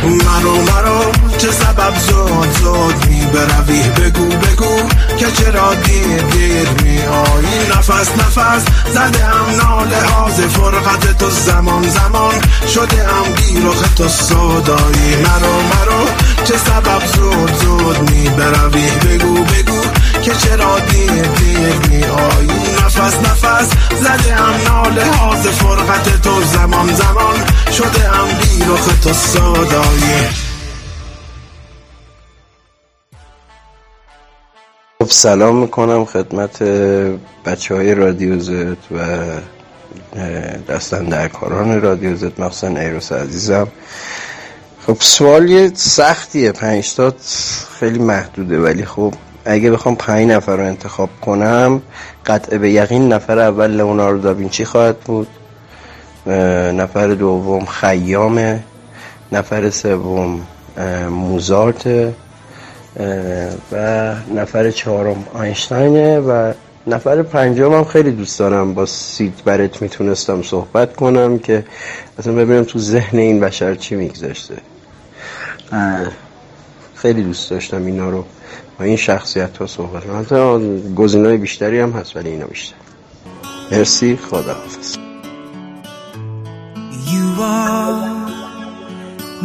مرو 0.03 0.53
مرو 0.61 1.11
چه 1.38 1.51
سبب 1.51 1.95
زود 1.99 2.51
زود 2.51 3.06
بروی. 3.34 3.84
بگو 3.89 4.25
بگو 4.25 4.89
که 5.17 5.32
چرا 5.32 5.73
دیر 5.75 6.21
دیر 6.21 6.69
می 6.84 7.01
آیی 7.01 7.67
نفس 7.78 8.09
نفس 8.11 8.65
زده 8.93 9.25
هم 9.25 9.45
ناله 9.61 10.01
ها 10.01 10.30
ز 10.30 10.39
فرقت 10.41 11.17
تو 11.17 11.30
زمان 11.30 11.89
زمان. 11.89 12.34
شده 12.67 13.07
هم 13.07 13.34
بیرخ 13.34 13.93
تو 13.95 14.07
صدایی 14.07 15.15
مرو 15.15 15.53
مرو 15.61 16.05
چه 16.43 16.57
سبب 16.57 17.05
زود 17.15 17.55
زود 17.61 18.11
می 18.11 18.30
بروی 18.30 18.89
بگو 18.89 19.34
بگو 19.34 19.82
که 20.21 20.32
چرا 20.36 20.80
دیر 20.80 21.21
دیر 21.21 21.89
می 21.89 22.03
آیی 22.03 22.47
نفس 22.86 23.15
نفس 23.17 23.69
زده 24.01 24.36
هم 24.36 24.53
ناله 24.73 25.05
ها 25.05 25.36
ز 25.36 25.47
فرقت 25.47 26.21
تو 26.21 26.41
زمان 26.43 26.93
زمان. 26.93 27.36
شده 27.71 28.09
هم 28.09 28.28
بیرخ 28.28 28.86
تو 29.03 29.13
صدایی 29.13 30.46
خب 35.07 35.13
سلام 35.13 35.55
می‌کنم 35.57 36.05
خدمت 36.05 36.63
بچه 37.45 37.75
های 37.75 37.95
رادیو 37.95 38.39
زد 38.39 38.77
و 38.91 38.99
دستن 40.69 41.05
در 41.05 41.27
کاران 41.27 41.81
رادیو 41.81 42.15
زد 42.15 42.41
مخصوصا 42.41 42.67
ایروس 42.67 43.11
عزیزم. 43.11 43.67
خب 44.87 44.97
سوال 44.99 45.49
یه 45.49 45.71
سختیه 45.75 46.51
پنج 46.51 46.95
تا 46.95 47.13
خیلی 47.79 47.99
محدوده 47.99 48.59
ولی 48.59 48.85
خب 48.85 49.13
اگه 49.45 49.71
بخوام 49.71 49.95
پنج 49.95 50.31
نفر 50.31 50.55
رو 50.55 50.63
انتخاب 50.63 51.09
کنم 51.21 51.81
قطع 52.25 52.57
به 52.57 52.71
یقین 52.71 53.13
نفر 53.13 53.39
اول 53.39 53.71
لئوناردو 53.71 54.21
داوینچی 54.21 54.65
خواهد 54.65 54.99
بود 54.99 55.27
نفر 56.73 57.07
دوم 57.07 57.65
خیامه 57.65 58.63
نفر 59.31 59.69
سوم 59.69 60.47
موزارت 61.09 62.13
و 63.71 64.15
نفر 64.35 64.71
چهارم 64.71 65.27
آینشتاینه 65.33 66.19
و 66.19 66.53
نفر 66.87 67.21
پنجم 67.21 67.73
هم 67.73 67.83
خیلی 67.83 68.11
دوست 68.11 68.39
دارم 68.39 68.73
با 68.73 68.85
سید 68.85 69.41
برت 69.45 69.81
می‌تونستم 69.81 70.41
صحبت 70.41 70.95
کنم 70.95 71.39
که 71.39 71.65
اصلا 72.19 72.33
ببینم 72.33 72.63
تو 72.63 72.79
ذهن 72.79 73.19
این 73.19 73.39
بشر 73.39 73.75
چی 73.75 73.95
میگذاشته 73.95 74.55
خیلی 76.95 77.23
دوست 77.23 77.49
داشتم 77.49 77.85
اینا 77.85 78.09
رو 78.09 78.25
با 78.79 78.85
این 78.85 78.95
شخصیت 78.95 79.57
ها 79.57 79.67
صحبت 79.67 80.03
کنم. 80.03 80.19
حتی 80.19 80.93
گزینای 80.95 81.37
بیشتری 81.37 81.79
هم 81.79 81.91
هست 81.91 82.15
ولی 82.15 82.29
اینا 82.29 82.45
بیشتر. 82.45 82.75
مرسی 83.71 84.19
خدا 84.29 84.53
حافظ 84.53 84.97
You 87.13 87.27
are 87.41 88.07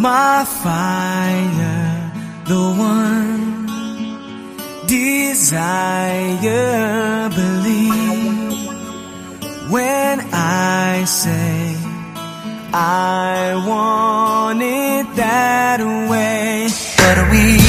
my 0.07 0.45
fire, 0.63 2.13
the 2.51 2.63
one 2.91 3.32
desire. 4.93 6.11
Believe 7.31 8.53
when 9.71 10.21
I 10.33 11.05
say 11.07 11.77
I 12.75 13.55
want 13.67 14.61
it 14.63 15.07
that 15.17 15.81
way. 16.11 16.69
But 16.99 17.19
we 17.31 17.62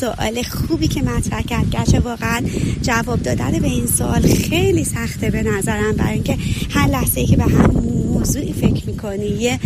سوال 0.00 0.42
خوبی 0.42 0.88
که 0.88 1.02
مطرح 1.02 1.42
کرد. 1.42 1.70
گرچه 1.70 2.00
واقعا 2.00 2.42
جواب 2.82 3.22
دادن 3.22 3.58
به 3.58 3.66
این 3.66 3.86
سوال 3.86 4.22
خیلی 4.22 4.84
سخته 4.84 5.30
به 5.30 5.42
نظرم 5.42 5.92
برای 5.92 6.12
اینکه 6.12 6.38
هر 6.70 6.86
لحظه 6.86 7.20
ای 7.20 7.26
که 7.26 7.36
به 7.36 7.44
هم 7.44 7.70
موضوعی 7.70 8.52
فکر 8.52 8.86
می‌کنی 8.86 9.26
یه 9.26 9.60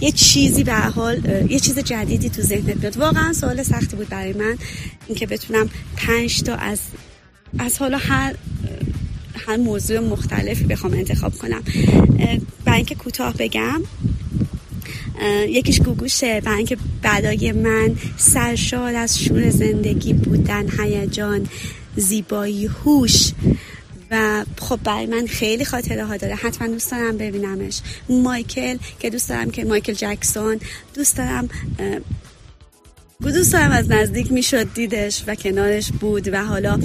یه 0.00 0.12
چیزی 0.12 0.64
به 0.64 0.74
حال 0.74 1.46
یه 1.50 1.58
چیز 1.60 1.78
جدیدی 1.78 2.30
تو 2.30 2.42
ذهنت 2.42 2.76
میاد. 2.76 2.96
واقعا 2.96 3.32
سوال 3.32 3.62
سختی 3.62 3.96
بود 3.96 4.08
برای 4.08 4.32
من 4.32 4.58
اینکه 5.06 5.26
بتونم 5.26 5.68
پنج 5.96 6.42
تا 6.42 6.54
از 6.54 6.78
از 7.58 7.78
حالا 7.78 7.98
هر 7.98 8.34
هر 9.46 9.56
موضوع 9.56 9.98
مختلفی 9.98 10.64
بخوام 10.64 10.92
انتخاب 10.92 11.38
کنم. 11.38 11.62
برای 12.64 12.76
اینکه 12.76 12.94
کوتاه 12.94 13.34
بگم 13.38 13.82
یکیش 15.48 15.80
گوگوشه 15.80 16.40
برای 16.40 16.56
اینکه 16.56 16.76
بدای 17.04 17.52
من 17.52 17.96
سرشار 18.16 18.94
از 18.94 19.20
شور 19.20 19.50
زندگی 19.50 20.12
بودن 20.12 20.66
هیجان 20.80 21.46
زیبایی 21.96 22.66
هوش 22.66 23.32
و 24.10 24.44
خب 24.58 24.80
برای 24.84 25.06
من 25.06 25.26
خیلی 25.26 25.64
خاطره 25.64 26.04
ها 26.04 26.16
داره. 26.16 26.34
حتما 26.34 26.68
دوست 26.68 26.90
دارم 26.90 27.16
ببینمش. 27.16 27.80
مایکل 28.08 28.76
که 29.00 29.10
دوست 29.10 29.28
دارم 29.28 29.50
که 29.50 29.64
مایکل 29.64 29.92
جکسون 29.92 30.60
دوست 30.94 31.16
دارم 31.16 31.48
دوست 33.22 33.52
دارم 33.52 33.70
از 33.70 33.90
نزدیک 33.90 34.32
می‌شد 34.32 34.74
دیدش 34.74 35.24
و 35.26 35.34
کنارش 35.34 35.92
بود 35.92 36.28
و 36.32 36.44
حالا 36.44 36.80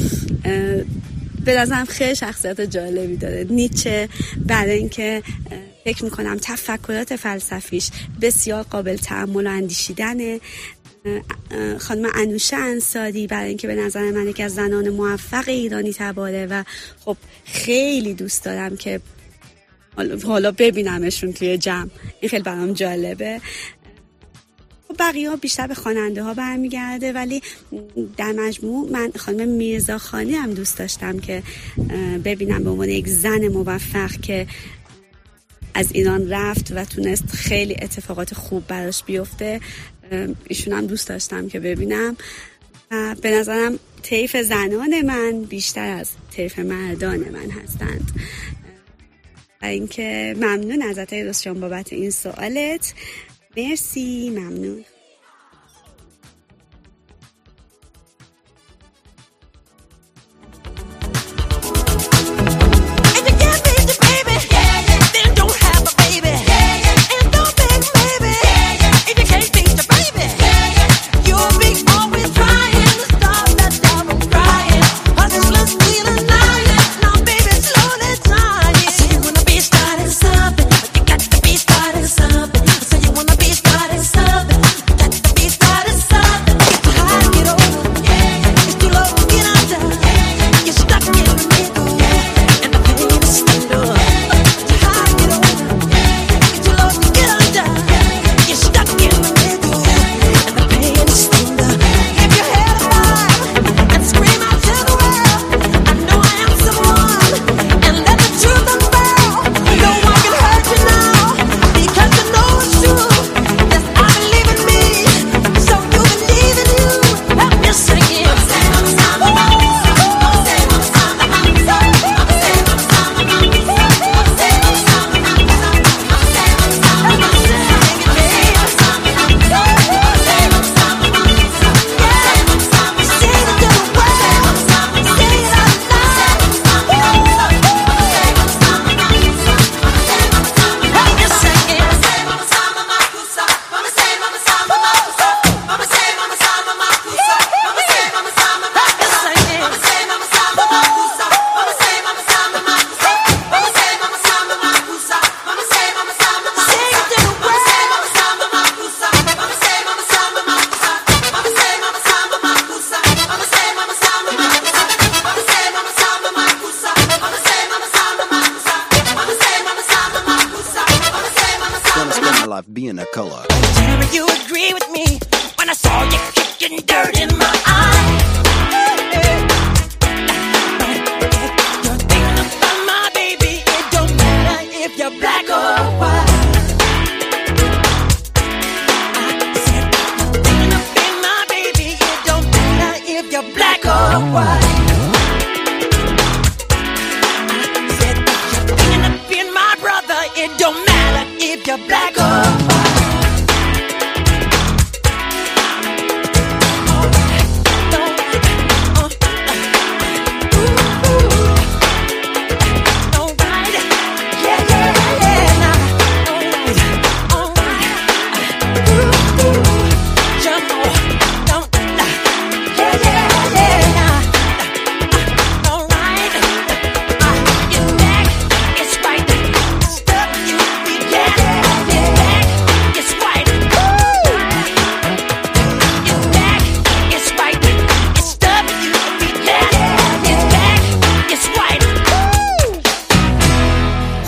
به 1.46 1.58
نظرم 1.58 1.86
خیلی 1.86 2.16
شخصیت 2.16 2.62
جالبی 2.62 3.16
داره. 3.18 3.46
نیچه 3.50 4.10
برای 4.46 4.78
اینکه 4.78 5.24
فکر 5.86 6.04
می‌کنم 6.04 6.38
تفکرات 6.42 7.16
فلسفیش 7.16 7.90
بسیار 8.22 8.64
قابل 8.64 8.96
تعمل 8.96 9.48
و 9.48 9.50
اندیشیدنه. 9.50 10.40
خانم 11.80 12.10
انوشه 12.16 12.58
انصاری 12.58 13.28
برای 13.28 13.48
اینکه 13.48 13.68
به 13.68 13.76
نظر 13.76 14.12
من 14.12 14.28
یکی 14.28 14.44
از 14.44 14.54
زنان 14.54 14.90
موفق 14.90 15.44
ایرانی 15.48 15.94
تباره 15.94 16.46
و 16.46 16.64
خب 17.06 17.18
خیلی 17.46 18.14
دوست 18.14 18.46
دارم 18.46 18.78
که 18.78 19.02
حالا- 20.24 20.52
ببینمشون 20.52 21.34
توی 21.34 21.58
جمع. 21.58 21.90
این 22.20 22.30
خیلی 22.30 22.44
برام 22.44 22.74
جالبه. 22.74 23.42
خب 24.88 24.96
بقیه 25.00 25.30
ها 25.30 25.36
بیشتر 25.36 25.68
به 25.68 25.74
خواننده 25.74 26.24
ها 26.24 26.34
برمیگرده 26.34 27.14
ولی 27.14 27.42
در 28.18 28.32
مجموع 28.32 28.92
من 28.92 29.12
خانم 29.16 29.48
میرزا 29.50 29.98
خانی 29.98 30.34
هم 30.34 30.54
دوست 30.54 30.78
داشتم 30.78 31.20
که 31.20 31.44
ببینم 32.24 32.64
به 32.64 32.70
عنوان 32.70 32.90
یک 32.90 33.08
زن 33.08 33.48
موفق 33.48 34.12
که 34.12 34.48
از 35.74 35.92
ایران 35.92 36.30
رفت 36.30 36.72
و 36.76 36.86
تونست 36.86 37.32
خیلی 37.32 37.76
اتفاقات 37.82 38.34
خوب 38.34 38.68
براش 38.68 39.04
بیفته. 39.04 39.60
ایشون 40.48 40.74
هم 40.74 40.88
دوست 40.88 41.08
داشتم 41.08 41.50
که 41.50 41.60
ببینم. 41.60 42.18
و 42.92 43.16
به 43.22 43.32
نظرم 43.32 43.80
طیف 44.02 44.38
زنان 44.38 45.02
من 45.02 45.44
بیشتر 45.44 45.98
از 45.98 46.10
طیف 46.32 46.60
مردان 46.60 47.20
من 47.20 47.52
هستند. 47.52 48.12
و 49.62 49.66
اینکه 49.66 50.36
ممنون 50.38 50.82
ایروس 51.12 51.44
جان 51.44 51.60
بابت 51.60 51.94
این 51.94 52.12
سوالت. 52.12 52.94
مرسی 53.58 54.30
ممنون. 54.30 54.86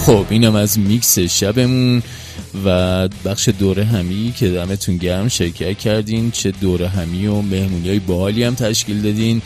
خب 0.05 0.25
اینم 0.29 0.55
از 0.55 0.79
میکس 0.79 1.19
شبمون 1.19 2.03
و 2.65 3.07
بخش 3.07 3.49
دوره 3.49 3.85
همی 3.85 4.33
که 4.37 4.49
دمتون 4.49 4.97
گرم 4.97 5.27
شرکت 5.27 5.77
کردین. 5.77 6.31
چه 6.31 6.51
دوره 6.51 6.87
همی 6.87 7.27
و 7.27 7.41
مهمونی 7.41 7.89
های 7.89 7.99
باحالی 7.99 8.43
هم 8.43 8.55
تشکیل 8.55 9.01
دادین. 9.01 9.41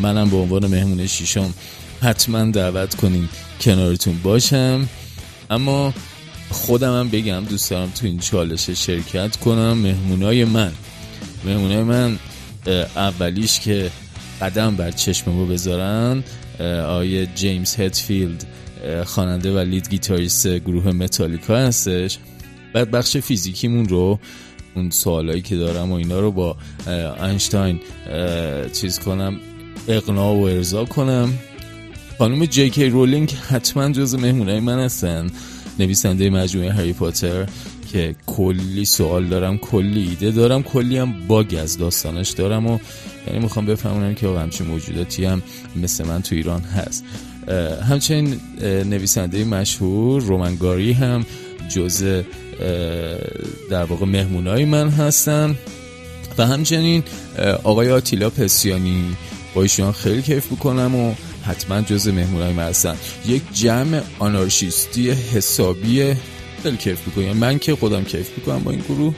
منم 0.00 0.30
به 0.30 0.36
عنوان 0.36 0.66
مهمون 0.66 1.06
شیشم 1.06 1.54
حتما 2.02 2.44
دعوت 2.44 2.94
کنین 2.94 3.28
کنارتون 3.60 4.18
باشم. 4.22 4.88
اما 5.50 5.94
خودم 6.50 7.00
هم 7.00 7.08
بگم 7.08 7.44
دوست 7.44 7.70
دارم 7.70 7.90
تو 7.90 8.06
این 8.06 8.18
چالش 8.18 8.70
شرکت 8.70 9.36
کنم. 9.36 9.72
مهمونای 9.72 10.44
من 10.44 10.72
مهمونای 11.44 11.82
من 11.82 12.18
اولیش 12.96 13.60
که 13.60 13.90
قدم 14.40 14.76
بر 14.76 14.90
چشممو 14.90 15.46
بذارن 15.46 16.24
آقای 16.88 17.26
جیمز 17.34 17.76
هتفیلد 17.76 18.46
خواننده 19.04 19.52
و 19.52 19.58
lead 19.58 19.90
guitarist 19.90 20.46
گروه 20.46 20.92
متالیکا 20.92 21.56
هستش. 21.56 22.18
بعد 22.74 22.90
بخش 22.90 23.16
فیزیکیمون 23.16 23.88
رو 23.88 24.18
اون 24.76 24.90
سوالایی 24.90 25.42
که 25.42 25.56
دارم 25.56 25.92
و 25.92 25.94
اینا 25.94 26.20
رو 26.20 26.30
با 26.30 26.56
اینشتاین 27.22 27.80
چیز 28.72 28.98
کنم 28.98 29.36
اقناع 29.88 30.36
و 30.36 30.42
ارضا 30.42 30.84
کنم. 30.84 31.34
خانم 32.18 32.44
جی 32.44 32.70
کی 32.70 32.86
رولینگ 32.86 33.30
حتما 33.30 33.90
جز 33.92 34.14
مهمونای 34.14 34.60
من 34.60 34.78
هستن. 34.78 35.30
نویسنده 35.78 36.30
مجموعه 36.30 36.72
هری 36.72 36.92
پاتر 36.92 37.46
که 37.92 38.14
کلی 38.26 38.84
سوال 38.84 39.26
دارم 39.26 39.58
کلی 39.58 40.08
ایده 40.08 40.30
دارم 40.30 40.62
کلی 40.62 40.98
هم 40.98 41.14
bug 41.28 41.54
از 41.62 41.78
داستانش 41.78 42.30
دارم 42.30 42.66
و 42.66 42.78
یعنی 43.26 43.38
می‌خوام 43.38 43.66
بفهمونم 43.66 44.14
که 44.14 44.28
همچین 44.28 44.66
موجوداتی 44.66 45.24
هم 45.24 45.42
مثل 45.76 46.06
من 46.06 46.22
تو 46.22 46.34
ایران 46.34 46.60
هست. 46.60 47.04
همچنین 47.90 48.40
نویسنده 48.62 49.44
مشهور 49.44 50.22
رومنگاری 50.22 50.92
هم 50.92 51.26
جز 51.68 52.22
در 53.70 53.84
واقع 53.84 54.06
مهمونای 54.06 54.64
من 54.64 54.88
هستن. 54.88 55.56
و 56.38 56.46
همچنین 56.46 57.02
آقای 57.62 57.90
آتیلا 57.90 58.30
پسیانی 58.30 59.16
با 59.54 59.62
ایشون 59.62 59.92
خیلی 59.92 60.22
کیف 60.22 60.46
بکنم 60.46 60.94
و 60.94 61.14
حتما 61.44 61.80
جز 61.82 62.08
مهمونای 62.08 62.52
من 62.52 62.68
هستن. 62.68 62.96
یک 63.26 63.42
جمع 63.52 64.00
آنارشیستی 64.18 65.10
حسابی 65.10 66.14
خیلی 66.62 66.76
کیف 66.76 66.98
می‌کنم. 67.06 67.36
من 67.36 67.58
که 67.58 67.76
خودم 67.76 68.04
کیف 68.04 68.28
می‌کنم 68.36 68.58
با 68.58 68.70
این 68.70 68.80
گروه. 68.80 69.14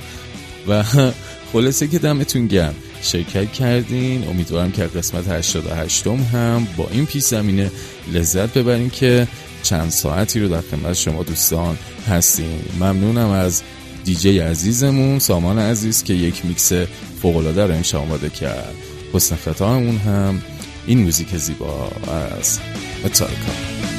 و 0.69 0.85
خلاصه 1.53 1.89
که 1.89 1.99
دمتون 1.99 2.47
گرم. 2.47 2.75
شرکت 3.03 3.53
کردین. 3.53 4.29
امیدوارم 4.29 4.73
که 4.73 4.83
قسمت 4.83 5.29
88 5.29 6.07
هم 6.07 6.67
با 6.77 6.89
این 6.93 7.07
پیش 7.07 7.23
زمینه 7.23 7.71
لذت 8.13 8.59
ببرین 8.59 8.91
که 8.91 9.29
چند 9.63 9.91
ساعتی 9.91 10.41
رو 10.41 10.49
در 10.49 10.61
خدمت 10.61 10.93
شما 10.93 11.23
دوستان 11.23 11.79
هستیم. 12.09 12.65
ممنونم 12.81 13.31
از 13.31 13.63
دیجی 14.05 14.39
عزیزمون 14.39 15.19
سامان 15.19 15.59
عزیز 15.59 16.03
که 16.03 16.15
یک 16.15 16.47
میکس 16.47 16.73
فوقلاده 17.23 17.67
رو 17.67 17.75
امشب 17.75 17.99
آماده 17.99 18.31
کرد. 18.31 18.75
حسن 19.13 19.37
ختاممون 19.37 19.97
هم 19.97 20.43
این 20.87 20.99
موزیک 20.99 21.37
زیبا 21.37 21.91
از 22.41 22.59
متالکا 23.05 23.92